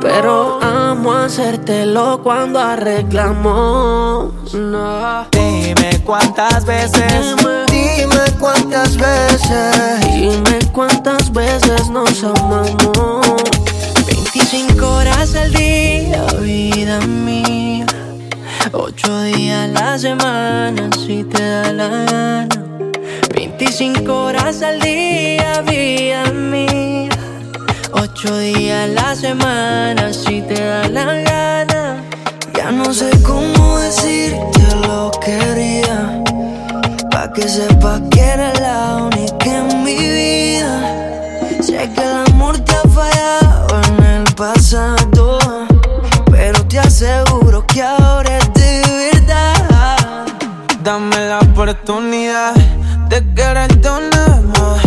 Pero 0.00 0.58
amo 0.62 1.12
hacértelo 1.12 2.22
cuando 2.22 2.58
arreglamos. 2.58 4.32
No. 4.54 5.26
Dime 5.30 6.00
cuántas 6.04 6.64
veces. 6.64 7.36
Dime 7.70 8.24
cuántas 8.38 8.96
veces. 8.96 10.00
Dime 10.12 10.58
cuántas 10.72 11.32
veces 11.32 11.88
nos 11.88 12.22
amamos. 12.24 13.26
25 14.06 14.86
horas 14.86 15.34
al 15.34 15.52
día, 15.52 16.24
vida 16.40 17.00
mía. 17.00 17.86
8 18.72 19.22
días 19.22 19.64
a 19.64 19.66
la 19.68 19.98
semana, 19.98 20.90
si 20.92 21.24
te 21.24 21.42
da 21.42 21.72
la 21.72 21.88
gana. 21.88 22.59
25 23.60 24.10
horas 24.14 24.62
al 24.62 24.80
día, 24.80 25.60
vida 25.60 26.24
mía. 26.32 27.10
8 27.92 28.38
días 28.38 28.84
a 28.84 28.86
la 28.86 29.14
semana, 29.14 30.14
si 30.14 30.40
te 30.40 30.64
da 30.64 30.88
la 30.88 31.04
gana. 31.20 32.02
Ya 32.56 32.70
no 32.70 32.94
sé 32.94 33.10
cómo 33.22 33.78
decirte 33.80 34.62
lo 34.86 35.10
que 35.10 35.36
quería. 35.36 36.22
Pa' 37.10 37.30
que 37.34 37.46
sepas 37.46 38.00
que 38.10 38.20
eres 38.20 38.58
la 38.60 38.96
única 38.96 39.58
en 39.58 39.84
mi 39.84 39.98
vida. 39.98 40.74
Sé 41.60 41.90
que 41.94 42.02
el 42.02 42.32
amor 42.32 42.58
te 42.60 42.72
ha 42.72 42.88
fallado 42.88 43.82
en 43.88 44.04
el 44.04 44.34
pasado. 44.36 45.38
Pero 46.30 46.66
te 46.66 46.78
aseguro 46.78 47.66
que 47.66 47.82
ahora 47.82 48.38
es 48.38 48.54
de 48.54 49.10
verdad. 49.12 50.26
Dame 50.82 51.28
la 51.28 51.40
oportunidad 51.40 52.54
quererte 53.34 53.88
una 53.90 54.26
vez 54.26 54.42
más. 54.58 54.80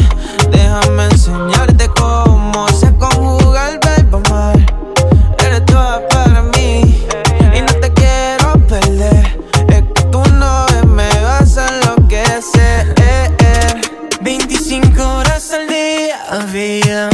Déjame 0.49 1.05
enseñarte 1.05 1.89
cómo 1.89 2.67
se 2.69 2.93
conjuga 2.95 3.69
el 3.69 3.79
verbo 3.79 4.21
amar. 4.25 4.57
Eres 5.45 5.65
toda 5.65 6.07
para 6.07 6.41
mí 6.43 7.05
y 7.53 7.61
no 7.61 7.73
te 7.81 7.91
quiero 7.93 8.53
perder. 8.67 9.37
Es 9.67 9.83
que 9.93 10.03
tú 10.11 10.23
no 10.39 10.65
me 10.87 11.09
vas 11.21 11.57
a 11.57 11.67
enloquecer. 11.67 12.95
25 14.21 15.03
horas 15.03 15.51
al 15.51 15.67
día, 15.67 16.17
vida 16.53 17.12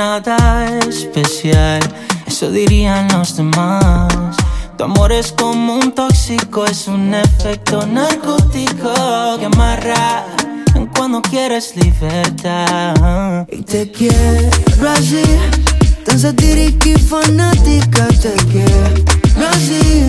nada 0.00 0.78
especial. 0.88 1.80
Eso 2.26 2.50
dirían 2.50 3.06
los 3.12 3.36
demás. 3.36 4.34
Tu 4.78 4.84
amor 4.84 5.12
es 5.12 5.30
como 5.30 5.74
un 5.74 5.92
tóxico, 5.92 6.64
es 6.64 6.88
un 6.88 7.12
efecto 7.12 7.86
narcótico 7.86 8.94
que 9.38 9.44
amarra 9.44 10.24
en 10.74 10.86
cuando 10.86 11.20
quieres 11.20 11.76
libertad. 11.76 13.46
Y 13.52 13.60
te 13.60 13.90
quiero 13.90 14.88
así, 14.88 15.22
tan 16.06 16.18
satírica 16.18 16.88
y 16.88 16.94
fanática. 16.96 18.08
Te 18.08 18.32
quiero 18.50 19.48
así, 19.50 20.08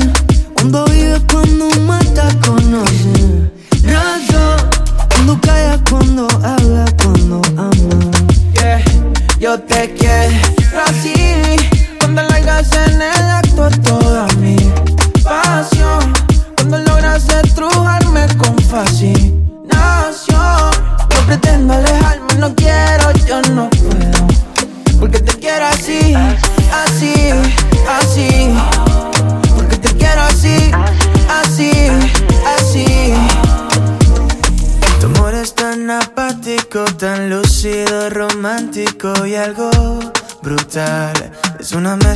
cuando 0.54 0.86
vives, 0.86 1.22
cuando 1.30 1.70
matas, 1.82 2.34
conoces. 2.48 3.52
Razón, 3.84 4.70
cuando 5.10 5.42
callas, 5.42 5.82
cuando 5.90 6.28
hablas, 6.44 6.94
cuando 7.04 7.42
amas. 7.58 8.22
Yeah, 8.54 9.01
yo 9.42 9.60
te 9.60 9.92
quiero 9.96 10.84
así. 10.86 11.58
Cuando 12.00 12.22
largas 12.22 12.70
en 12.74 13.02
el 13.02 13.51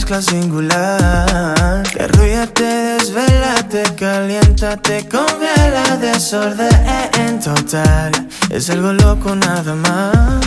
mezcla 0.06 0.22
singular. 0.22 1.84
Que 1.92 2.04
arrulla, 2.04 2.46
te 2.48 2.64
desvela, 2.64 3.56
te 3.70 3.84
calienta, 3.96 4.78
te 4.78 5.08
congela, 5.08 5.98
desorden 6.00 7.40
total. 7.40 8.12
Es 8.52 8.70
algo 8.70 8.94
loco 8.94 9.36
nada 9.36 9.74
más. 9.74 10.40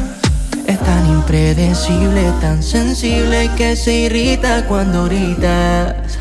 Es 0.67 0.79
tan 0.79 1.07
impredecible, 1.09 2.33
tan 2.41 2.63
sensible 2.63 3.51
que 3.57 3.75
se 3.75 3.95
irrita 3.95 4.65
cuando 4.67 5.07
gritas, 5.07 6.19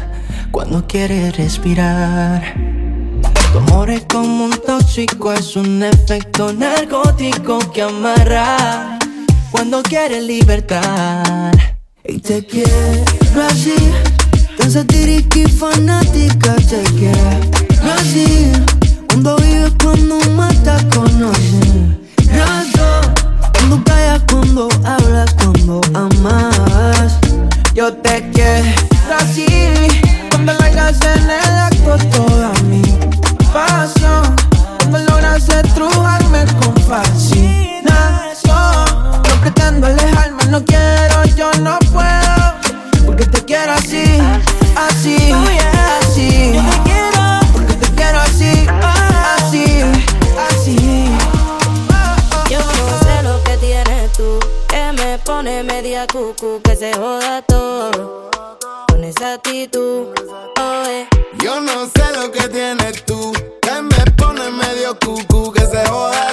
cuando 0.52 0.88
quieres 0.88 1.38
respirar. 1.38 2.42
Tu 3.52 3.58
amor 3.60 3.90
es 3.92 4.04
como 4.06 4.46
un 4.46 4.62
tóxico, 4.66 5.34
es 5.34 5.56
un 5.56 5.84
efecto 5.84 6.54
narcótico 6.54 7.60
que 7.72 7.84
amarra 7.84 8.98
cuando 9.52 9.84
quieres 9.84 10.24
libertad. 10.24 11.52
Y 12.04 12.20
te 12.20 12.46
quiero 12.46 13.17
así, 13.50 13.76
tan 14.58 14.72
satírica 14.72 15.40
y 15.40 15.46
fanática. 15.46 16.56
Te 16.56 16.84
quiero 16.98 17.40
así, 17.98 18.52
cuando 19.08 19.38
vives, 19.38 19.72
cuando 19.82 20.20
matas, 20.32 20.84
conoces. 20.94 21.68
Razón, 22.34 23.14
cuando 23.54 23.84
callas, 23.84 24.22
cuando 24.30 24.70
hablas, 24.84 25.34
cuando 25.36 25.82
amas. 25.94 27.18
Yo 27.78 27.94
te 27.94 28.28
quiero 28.34 28.68
así 29.20 29.46
Cuando 30.32 30.54
largas 30.54 31.00
en 31.02 31.30
el 31.30 31.60
acto 31.60 31.98
toda 32.10 32.52
mi 32.64 32.82
pasión 33.54 33.97
cucu, 56.06 56.62
que 56.64 56.76
se 56.76 56.94
joda 56.94 57.42
todo. 57.42 58.30
Con 58.88 59.04
esa 59.04 59.34
actitud. 59.34 60.10
Yo 61.44 61.62
no 61.62 61.86
sé 61.88 62.04
lo 62.16 62.32
que 62.32 62.48
tienes 62.50 63.04
tú, 63.06 63.32
que 63.62 63.82
me 63.82 64.12
pone 64.18 64.52
medio 64.52 64.98
cucu, 65.00 65.52
que 65.54 65.62
se 65.62 65.86
joda 65.88 66.27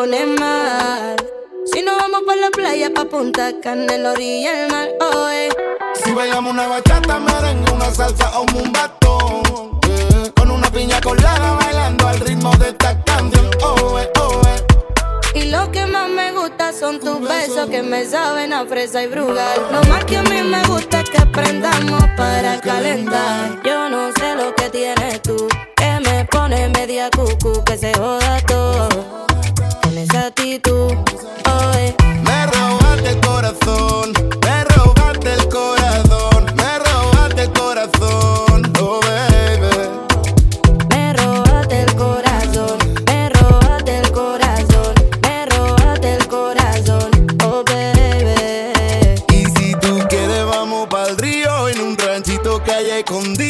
Si 0.00 1.82
nos 1.82 1.98
vamos 1.98 2.22
para 2.24 2.40
la 2.40 2.50
playa, 2.50 2.88
pa' 2.94 3.06
Punta 3.06 3.50
Cana, 3.60 3.96
en 3.96 4.04
la 4.04 4.12
orilla 4.12 4.54
del 4.54 4.70
mar, 4.70 4.88
oh, 5.00 5.28
eh. 5.28 5.48
Si 6.04 6.12
bailamos 6.12 6.52
una 6.52 6.68
bachata, 6.68 7.18
merengue, 7.18 7.72
una 7.72 7.92
salsa 7.92 8.38
o 8.38 8.42
un 8.42 8.72
batón. 8.72 9.80
Eh. 9.88 10.30
Con 10.36 10.52
una 10.52 10.70
piña 10.70 11.00
colada, 11.00 11.56
bailando 11.56 12.06
al 12.06 12.20
ritmo 12.20 12.54
de 12.58 12.68
esta 12.68 13.02
canción, 13.02 13.50
oh, 13.64 13.98
eh. 13.98 14.08
Y 15.34 15.50
lo 15.50 15.68
que 15.72 15.84
más 15.86 16.08
me 16.08 16.30
gusta 16.30 16.72
son 16.72 17.00
tus 17.00 17.20
besos, 17.20 17.68
que 17.68 17.82
me 17.82 18.04
saben 18.04 18.52
a 18.52 18.64
fresa 18.66 19.02
y 19.02 19.08
brugal. 19.08 19.66
Lo 19.72 19.82
más 19.88 20.04
que 20.04 20.18
a 20.18 20.22
mí 20.22 20.42
me 20.44 20.62
gusta 20.68 21.00
es 21.00 21.10
que 21.10 21.18
aprendamos 21.18 22.04
para 22.16 22.60
calentar. 22.60 23.60
Yo 23.64 23.88
no 23.88 24.12
sé 24.12 24.36
lo 24.36 24.54
que 24.54 24.70
tienes 24.70 25.22
tú, 25.22 25.48
que 25.74 25.98
me 26.08 26.24
pone 26.26 26.68
media 26.68 27.10
cucu, 27.10 27.64
que 27.64 27.76
se 27.76 27.92
joda 27.94 28.40
todo 28.46 29.27
esa 29.98 30.26
actitud. 30.26 30.92
Oh. 31.46 31.72
Me 32.22 32.46
robaste 32.46 33.10
el 33.10 33.20
corazón, 33.20 34.12
me 34.44 34.64
robaste 34.64 35.34
el 35.34 35.48
corazón, 35.48 36.44
me 36.54 36.78
robaste 36.78 37.42
el 37.42 37.52
corazón, 37.52 38.72
oh 38.80 39.00
baby. 39.00 39.76
Me 40.88 41.12
robaste 41.14 41.82
el 41.82 41.94
corazón, 41.96 42.78
me 43.06 43.28
robaste 43.30 43.98
el 43.98 44.12
corazón, 44.12 44.94
me 45.22 45.46
robaste 45.46 46.14
el 46.14 46.28
corazón, 46.28 47.10
oh 47.44 47.64
baby. 47.64 49.22
Y 49.30 49.44
si 49.58 49.74
tú 49.74 49.98
quieres, 50.08 50.44
vamos 50.46 50.88
pa'l 50.88 51.16
río 51.16 51.68
en 51.68 51.80
un 51.80 51.96
ranchito 51.98 52.62
que 52.62 52.72
hay 52.72 52.90
escondido 52.90 53.47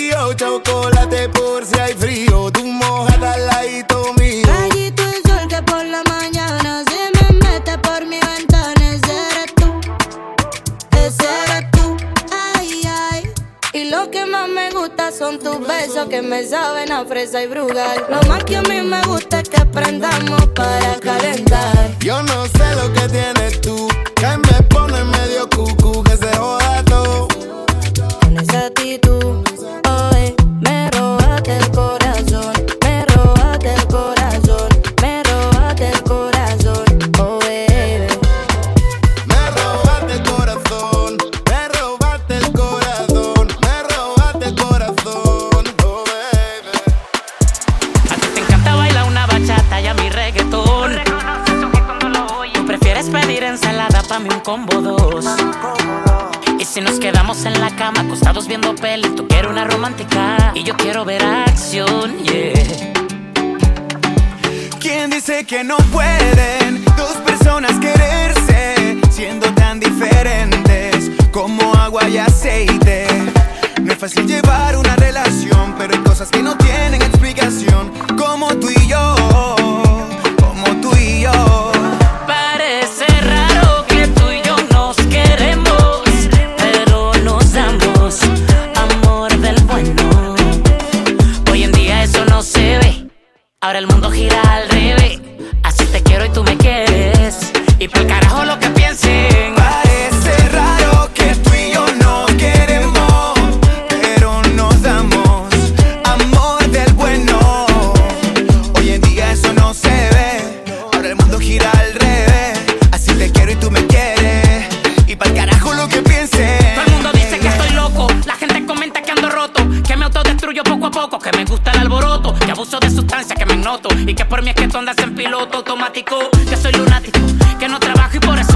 Abuso 122.58 122.80
de 122.80 122.90
sustancias 122.90 123.38
que 123.38 123.46
me 123.46 123.54
noto. 123.54 123.88
Y 124.04 124.16
que 124.16 124.24
por 124.24 124.42
mí 124.42 124.50
es 124.50 124.56
que 124.56 124.66
tú 124.66 124.78
andas 124.78 124.98
en 124.98 125.14
piloto 125.14 125.58
automático. 125.58 126.28
Que 126.50 126.56
soy 126.56 126.72
lunático, 126.72 127.20
que 127.56 127.68
no 127.68 127.78
trabajo 127.78 128.16
y 128.16 128.18
por 128.18 128.36
eso 128.36 128.47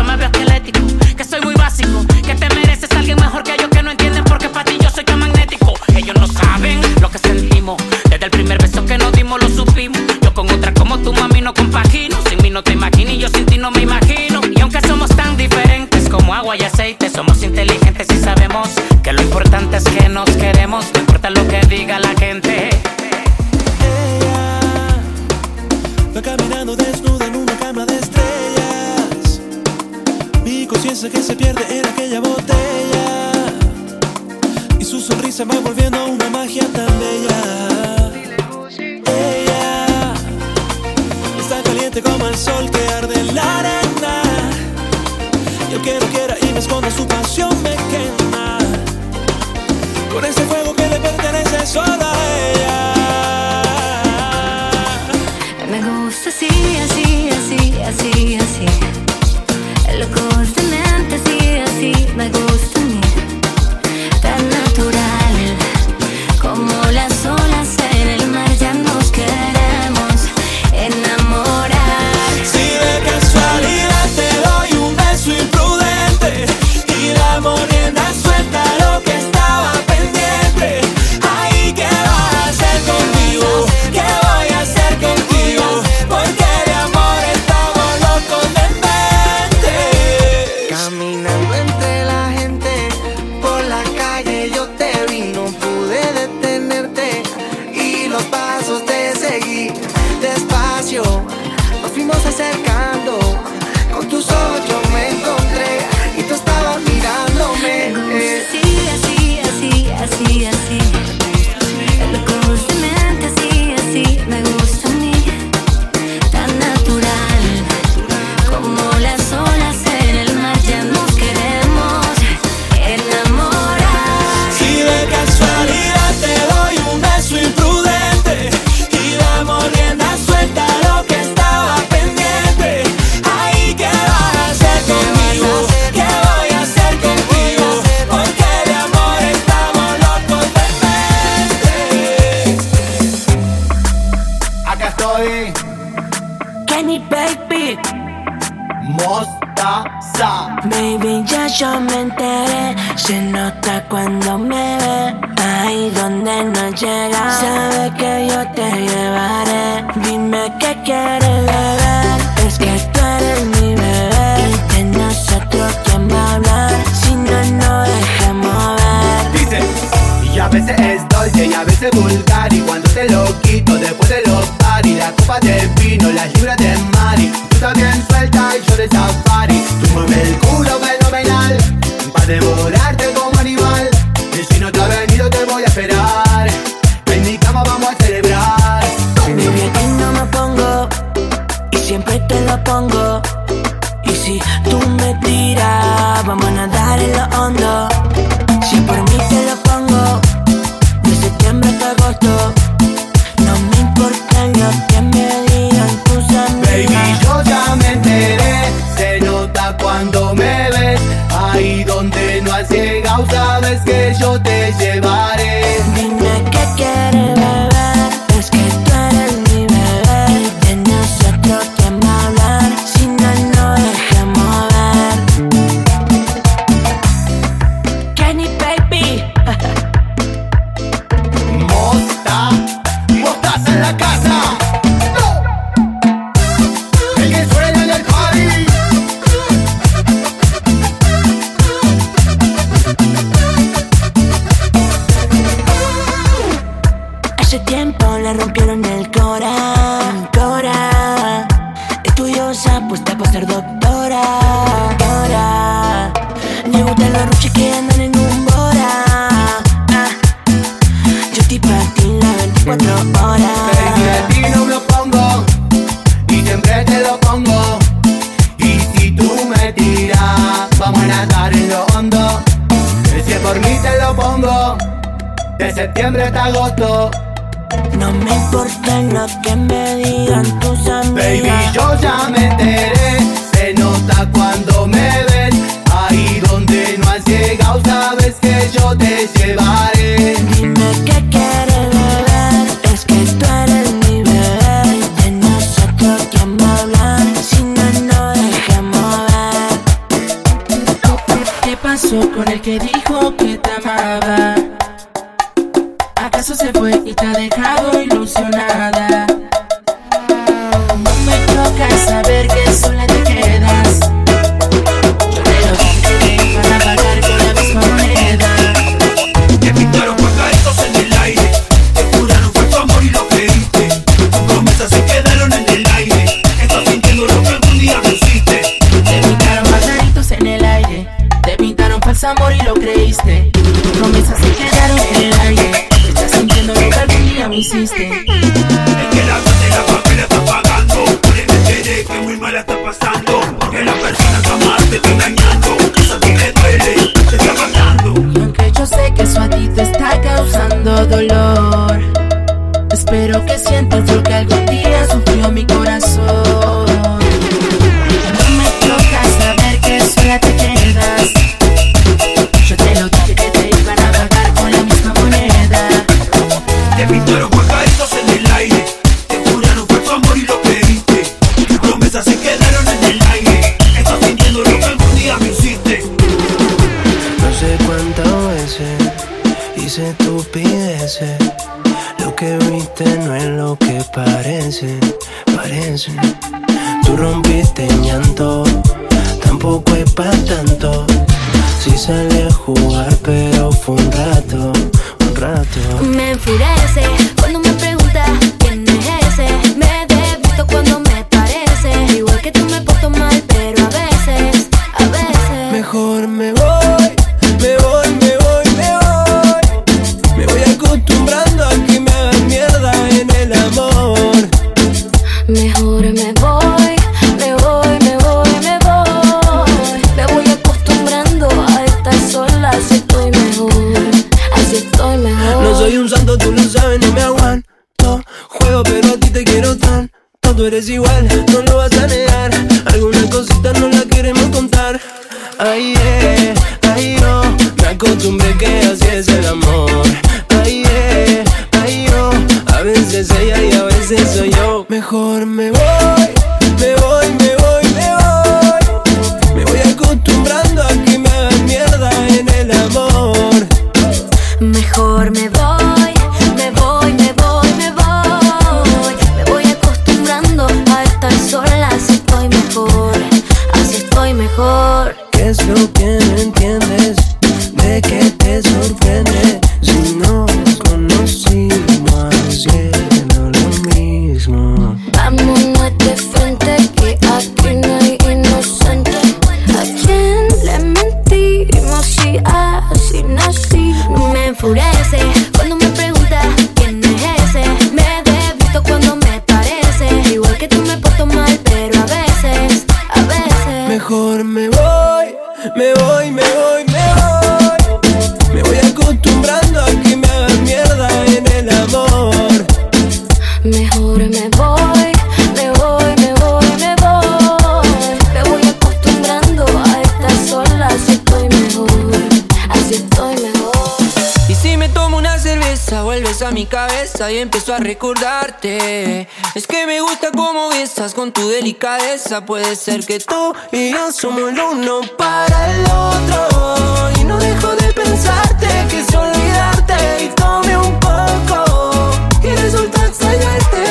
delicadeza. 521.52 522.44
Puede 522.44 522.74
ser 522.76 523.04
que 523.04 523.20
tú 523.20 523.54
y 523.70 523.92
yo 523.92 524.10
somos 524.10 524.50
el 524.50 524.58
uno 524.58 525.00
para 525.18 525.74
el 525.74 525.84
otro. 525.84 527.20
Y 527.20 527.24
no 527.24 527.38
dejo 527.38 527.76
de 527.76 527.92
pensarte, 527.92 528.68
quise 528.90 529.16
olvidarte 529.16 530.24
y 530.24 530.28
tomé 530.34 530.76
un 530.76 530.98
poco. 530.98 532.10
Y 532.42 532.54
resulta 532.56 533.06
extrañarte. 533.06 533.84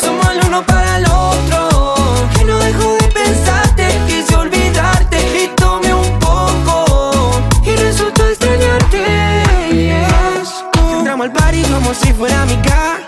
Somos 0.00 0.26
el 0.30 0.40
uno 0.46 0.64
para 0.64 0.96
el 0.96 1.04
otro. 1.04 2.28
Y 2.40 2.44
no 2.44 2.58
dejo 2.58 2.94
de 2.94 3.08
pensarte, 3.08 3.84
quise 4.08 4.34
olvidarte 4.36 5.18
y 5.44 5.48
tomé 5.56 5.94
un 5.94 6.18
poco. 6.18 7.32
Y 7.64 7.76
resulta 7.76 8.28
extrañarte. 8.30 9.44
Entramos 10.96 11.26
al 11.26 11.32
party 11.32 11.62
como 11.64 11.92
si 11.92 12.12
fuera 12.14 12.44
mi 12.46 12.56
casa. 12.62 12.99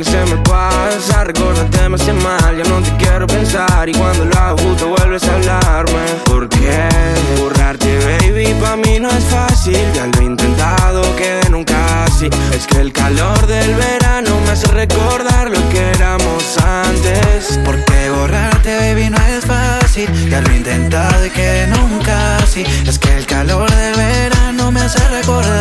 Que 0.00 0.04
se 0.04 0.24
me 0.24 0.36
pasa. 0.44 1.24
Recordarte 1.24 1.86
me 1.90 1.96
hace 1.96 2.14
mal, 2.14 2.56
ya 2.56 2.64
no 2.70 2.80
te 2.80 2.90
quiero 2.96 3.26
pensar. 3.26 3.86
Y 3.86 3.92
cuando 3.92 4.24
lo 4.24 4.38
hago 4.38 4.96
vuelves 4.96 5.22
a 5.24 5.34
hablarme. 5.34 6.04
¿Por 6.24 6.48
qué? 6.48 6.88
Borrarte, 7.38 7.98
baby, 8.06 8.54
pa' 8.62 8.76
mí 8.76 8.98
no 8.98 9.10
es 9.10 9.24
fácil. 9.24 9.76
Ya 9.94 10.06
lo 10.06 10.20
he 10.20 10.24
intentado, 10.24 11.02
que 11.16 11.40
nunca 11.50 12.04
así. 12.04 12.30
Es 12.54 12.66
que 12.66 12.80
el 12.80 12.94
calor 12.94 13.46
del 13.46 13.74
verano 13.74 14.40
me 14.46 14.52
hace 14.52 14.68
recordar 14.68 15.50
lo 15.50 15.68
que 15.68 15.90
éramos 15.90 16.56
antes. 16.56 17.60
Porque 17.62 18.08
borrarte, 18.08 18.74
baby, 18.78 19.10
no 19.10 19.18
es 19.18 19.44
fácil. 19.44 20.08
Ya 20.30 20.40
lo 20.40 20.50
he 20.50 20.56
intentado 20.56 21.26
y 21.26 21.30
que 21.30 21.66
nunca 21.68 22.38
así. 22.38 22.64
Es 22.86 22.98
que 22.98 23.18
el 23.18 23.26
calor 23.26 23.70
del 23.70 23.96
verano 23.96 24.72
me 24.72 24.80
hace 24.80 25.06
recordar 25.10 25.59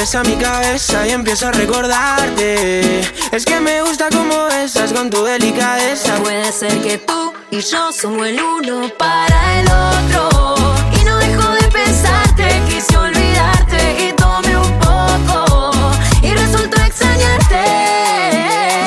vuelves 0.00 0.14
a 0.14 0.22
mi 0.22 0.36
cabeza 0.36 1.06
y 1.06 1.10
empiezo 1.10 1.48
a 1.48 1.52
recordarte. 1.52 3.00
Es 3.32 3.44
que 3.44 3.60
me 3.60 3.82
gusta 3.82 4.08
como 4.08 4.46
besas 4.46 4.94
con 4.94 5.10
tu 5.10 5.22
delicadeza. 5.24 6.14
Puede 6.22 6.50
ser 6.52 6.80
que 6.80 6.98
tú 6.98 7.32
y 7.50 7.60
yo 7.60 7.92
somos 7.92 8.26
el 8.26 8.40
uno 8.40 8.88
para 8.98 9.60
el 9.60 9.66
otro. 9.66 10.56
Y 10.98 11.04
no 11.04 11.18
dejo 11.18 11.52
de 11.52 11.68
pensarte, 11.68 12.62
quise 12.66 12.96
olvidarte 12.96 14.08
y 14.08 14.12
tomé 14.14 14.56
un 14.56 14.78
poco. 14.78 15.92
Y 16.22 16.32
resultó 16.32 16.80
extrañarte. 16.80 17.62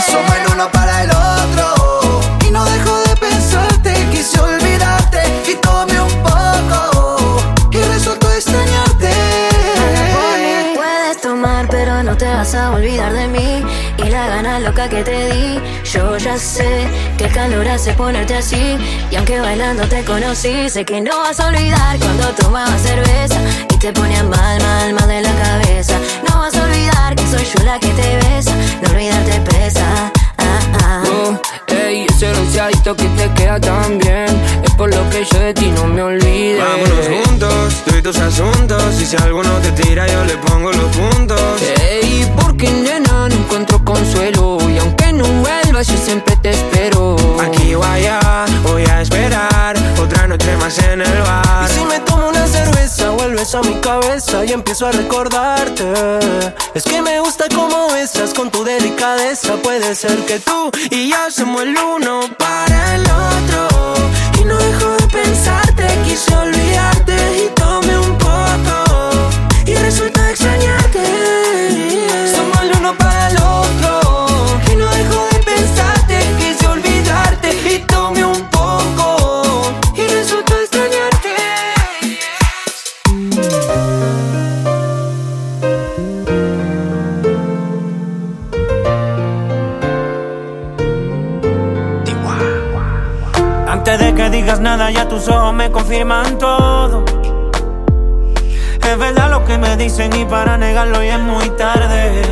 Somos 0.10 0.36
el 0.36 0.54
uno 0.54 0.72
para 0.72 1.04
el 1.04 1.10
otro. 1.10 1.13
A 12.54 12.72
olvidar 12.72 13.14
de 13.14 13.28
mí. 13.28 13.64
Y 13.98 14.10
la 14.10 14.28
gana 14.28 14.60
loca 14.60 14.90
que 14.90 15.04
te 15.04 15.34
di. 15.34 15.60
Yo 15.92 16.18
ya 16.18 16.38
sé 16.38 16.88
que 17.18 17.26
el 17.26 17.32
calor 17.32 17.68
hace 17.68 17.94
ponerte 17.94 18.36
así. 18.36 18.78
Y 19.12 19.16
aunque 19.16 19.40
bailando 19.40 19.88
te 19.88 20.04
conocí, 20.04 20.70
sé 20.70 20.86
que 20.86 21.02
no 21.02 21.18
vas 21.20 21.40
a 21.40 21.48
olvidar 21.48 21.98
cuando 22.00 22.28
tomabas 22.30 22.82
cerveza. 22.82 23.40
Y 23.74 23.78
te 23.78 23.92
ponías 23.94 24.24
mal, 24.26 24.62
mal, 24.62 24.94
mal 24.94 25.08
de 25.08 25.22
la 25.22 25.34
cabeza. 25.34 25.98
No 26.30 26.40
vas 26.40 26.56
a 26.56 26.64
olvidar 26.64 27.16
que 27.16 27.26
soy 27.28 27.46
yo 27.46 27.64
la 27.64 27.80
que 27.80 27.90
te 27.90 28.18
besa. 28.18 28.56
No 28.82 28.90
olvidarte 28.92 29.40
pesa. 29.42 30.12
Ah, 30.38 30.60
ah. 30.84 31.04
Oh, 31.08 31.40
ey, 31.68 32.06
ese 32.24 32.32
bronceadito 32.32 32.96
que 32.96 33.06
te 33.10 33.30
queda 33.34 33.60
tan 33.60 33.98
bien 34.00 34.28
Es 34.64 34.72
por 34.76 34.94
lo 34.94 35.10
que 35.10 35.26
yo 35.26 35.40
de 35.40 35.54
ti 35.54 35.72
no 35.76 35.86
me 35.88 36.02
olvido 36.02 36.64
Vámonos 36.64 37.26
juntos, 37.26 37.74
tú 37.86 37.96
y 37.98 38.02
tus 38.02 38.18
asuntos. 38.18 39.02
Y 39.02 39.06
si 39.06 39.16
alguno 39.18 39.50
te 39.60 39.72
tira, 39.72 40.08
yo 40.08 40.24
le 40.26 40.38
pongo 40.38 40.72
los 40.72 40.96
puntos. 40.96 41.40
Ey, 41.82 42.32
porque 42.40 42.70
nena 42.70 43.28
no 43.28 43.36
encuentro 43.36 43.84
consuelo 43.84 44.58
Y 44.70 44.78
aunque 44.78 45.12
no 45.14 45.26
vuelvas 45.26 45.88
yo 45.88 45.98
siempre 45.98 46.36
te 46.38 46.52
espero 46.52 47.16
Aquí 47.42 47.76
o 47.76 47.84
allá, 47.84 48.46
voy 48.64 48.84
a 48.84 49.02
esperar 49.02 49.76
otra 50.02 50.28
noche 50.28 50.56
más 50.58 50.78
en 50.80 51.02
el 51.02 51.20
bar. 51.22 51.70
Y 51.70 51.74
si 51.74 51.86
me 51.86 52.00
tomo 52.02 52.30
una 52.30 52.46
cerveza, 52.48 53.10
vuelves 53.12 53.54
a 53.56 53.62
mi 53.62 53.74
cabeza 53.76 54.46
y 54.46 54.52
empiezo 54.52 54.88
a 54.88 54.92
recordarte. 54.92 55.84
Es 56.74 56.84
que 56.84 57.02
me 57.02 57.20
gusta 57.20 57.46
cómo 57.54 57.90
besas 57.90 58.34
con 58.34 58.50
tu 58.50 58.64
delicadeza. 58.64 59.56
Puede 59.58 59.96
ser 59.96 60.18
que 60.26 60.40
tú 60.40 60.72
y 60.90 61.10
yo 61.10 61.18
somos 61.30 61.62
el 61.64 61.78
uno 61.78 62.13
para 62.38 62.96
el 62.96 63.02
otro. 63.02 63.68
Y 64.40 64.46
no 64.46 64.58
dejo 64.58 64.90
de 65.00 65.08
pensarte, 65.08 65.88
quise 66.06 66.36
olvidarte 66.36 67.16
y 67.46 67.50
tomé 67.56 67.98
un 67.98 68.18
poco. 68.18 68.76
Y 69.66 69.76
resulta 69.76 70.13
Antes 93.94 94.08
de 94.08 94.16
que 94.16 94.30
digas 94.32 94.60
nada, 94.60 94.90
ya 94.90 95.08
tus 95.08 95.28
ojos 95.28 95.54
me 95.54 95.70
confirman 95.70 96.40
todo. 96.40 97.06
Es 98.82 98.98
verdad 98.98 99.30
lo 99.30 99.46
que 99.46 99.60
me 99.60 99.78
dicen 99.78 100.12
y 100.16 100.26
para 100.26 100.58
negarlo 100.58 101.04
ya 101.04 101.18
es 101.18 101.22
muy 101.22 101.48
tarde. 101.52 102.24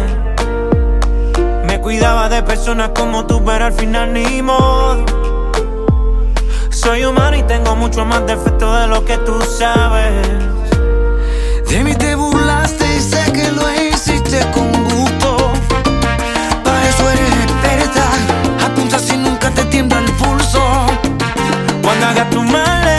Me 1.66 1.80
cuidaba 1.80 2.30
de 2.30 2.42
personas 2.42 2.90
como 2.96 3.28
tú, 3.28 3.46
pero 3.46 3.66
al 3.66 3.74
final 3.74 4.12
ni 4.12 4.42
modo. 4.42 5.06
Soy 6.72 7.06
humano 7.06 7.38
y 7.38 7.44
tengo 7.44 7.76
mucho 7.76 8.06
más 8.06 8.26
defectos 8.26 8.82
de 8.82 8.88
lo 8.88 9.06
que 9.06 9.20
tú 9.20 9.40
sabes. 9.44 10.28
De 11.70 11.84
mí 11.84 11.94
te 11.94 12.16
burlaste 12.16 12.86
y 12.96 13.00
sé 13.02 13.32
que 13.34 13.52
lo 13.52 13.72
hiciste 13.72 14.40
con 14.52 14.72
gusto. 14.86 15.52
Para 16.64 16.90
eso 16.90 17.08
eres 17.08 17.34
experta. 17.44 18.66
Apunta 18.66 18.98
si 18.98 19.16
nunca 19.16 19.52
te 19.52 19.64
tiembla 19.66 20.00
el 20.00 20.06
pulso. 20.06 20.11
Hagas 22.12 22.30
tu 22.30 22.42
maleta, 22.44 22.91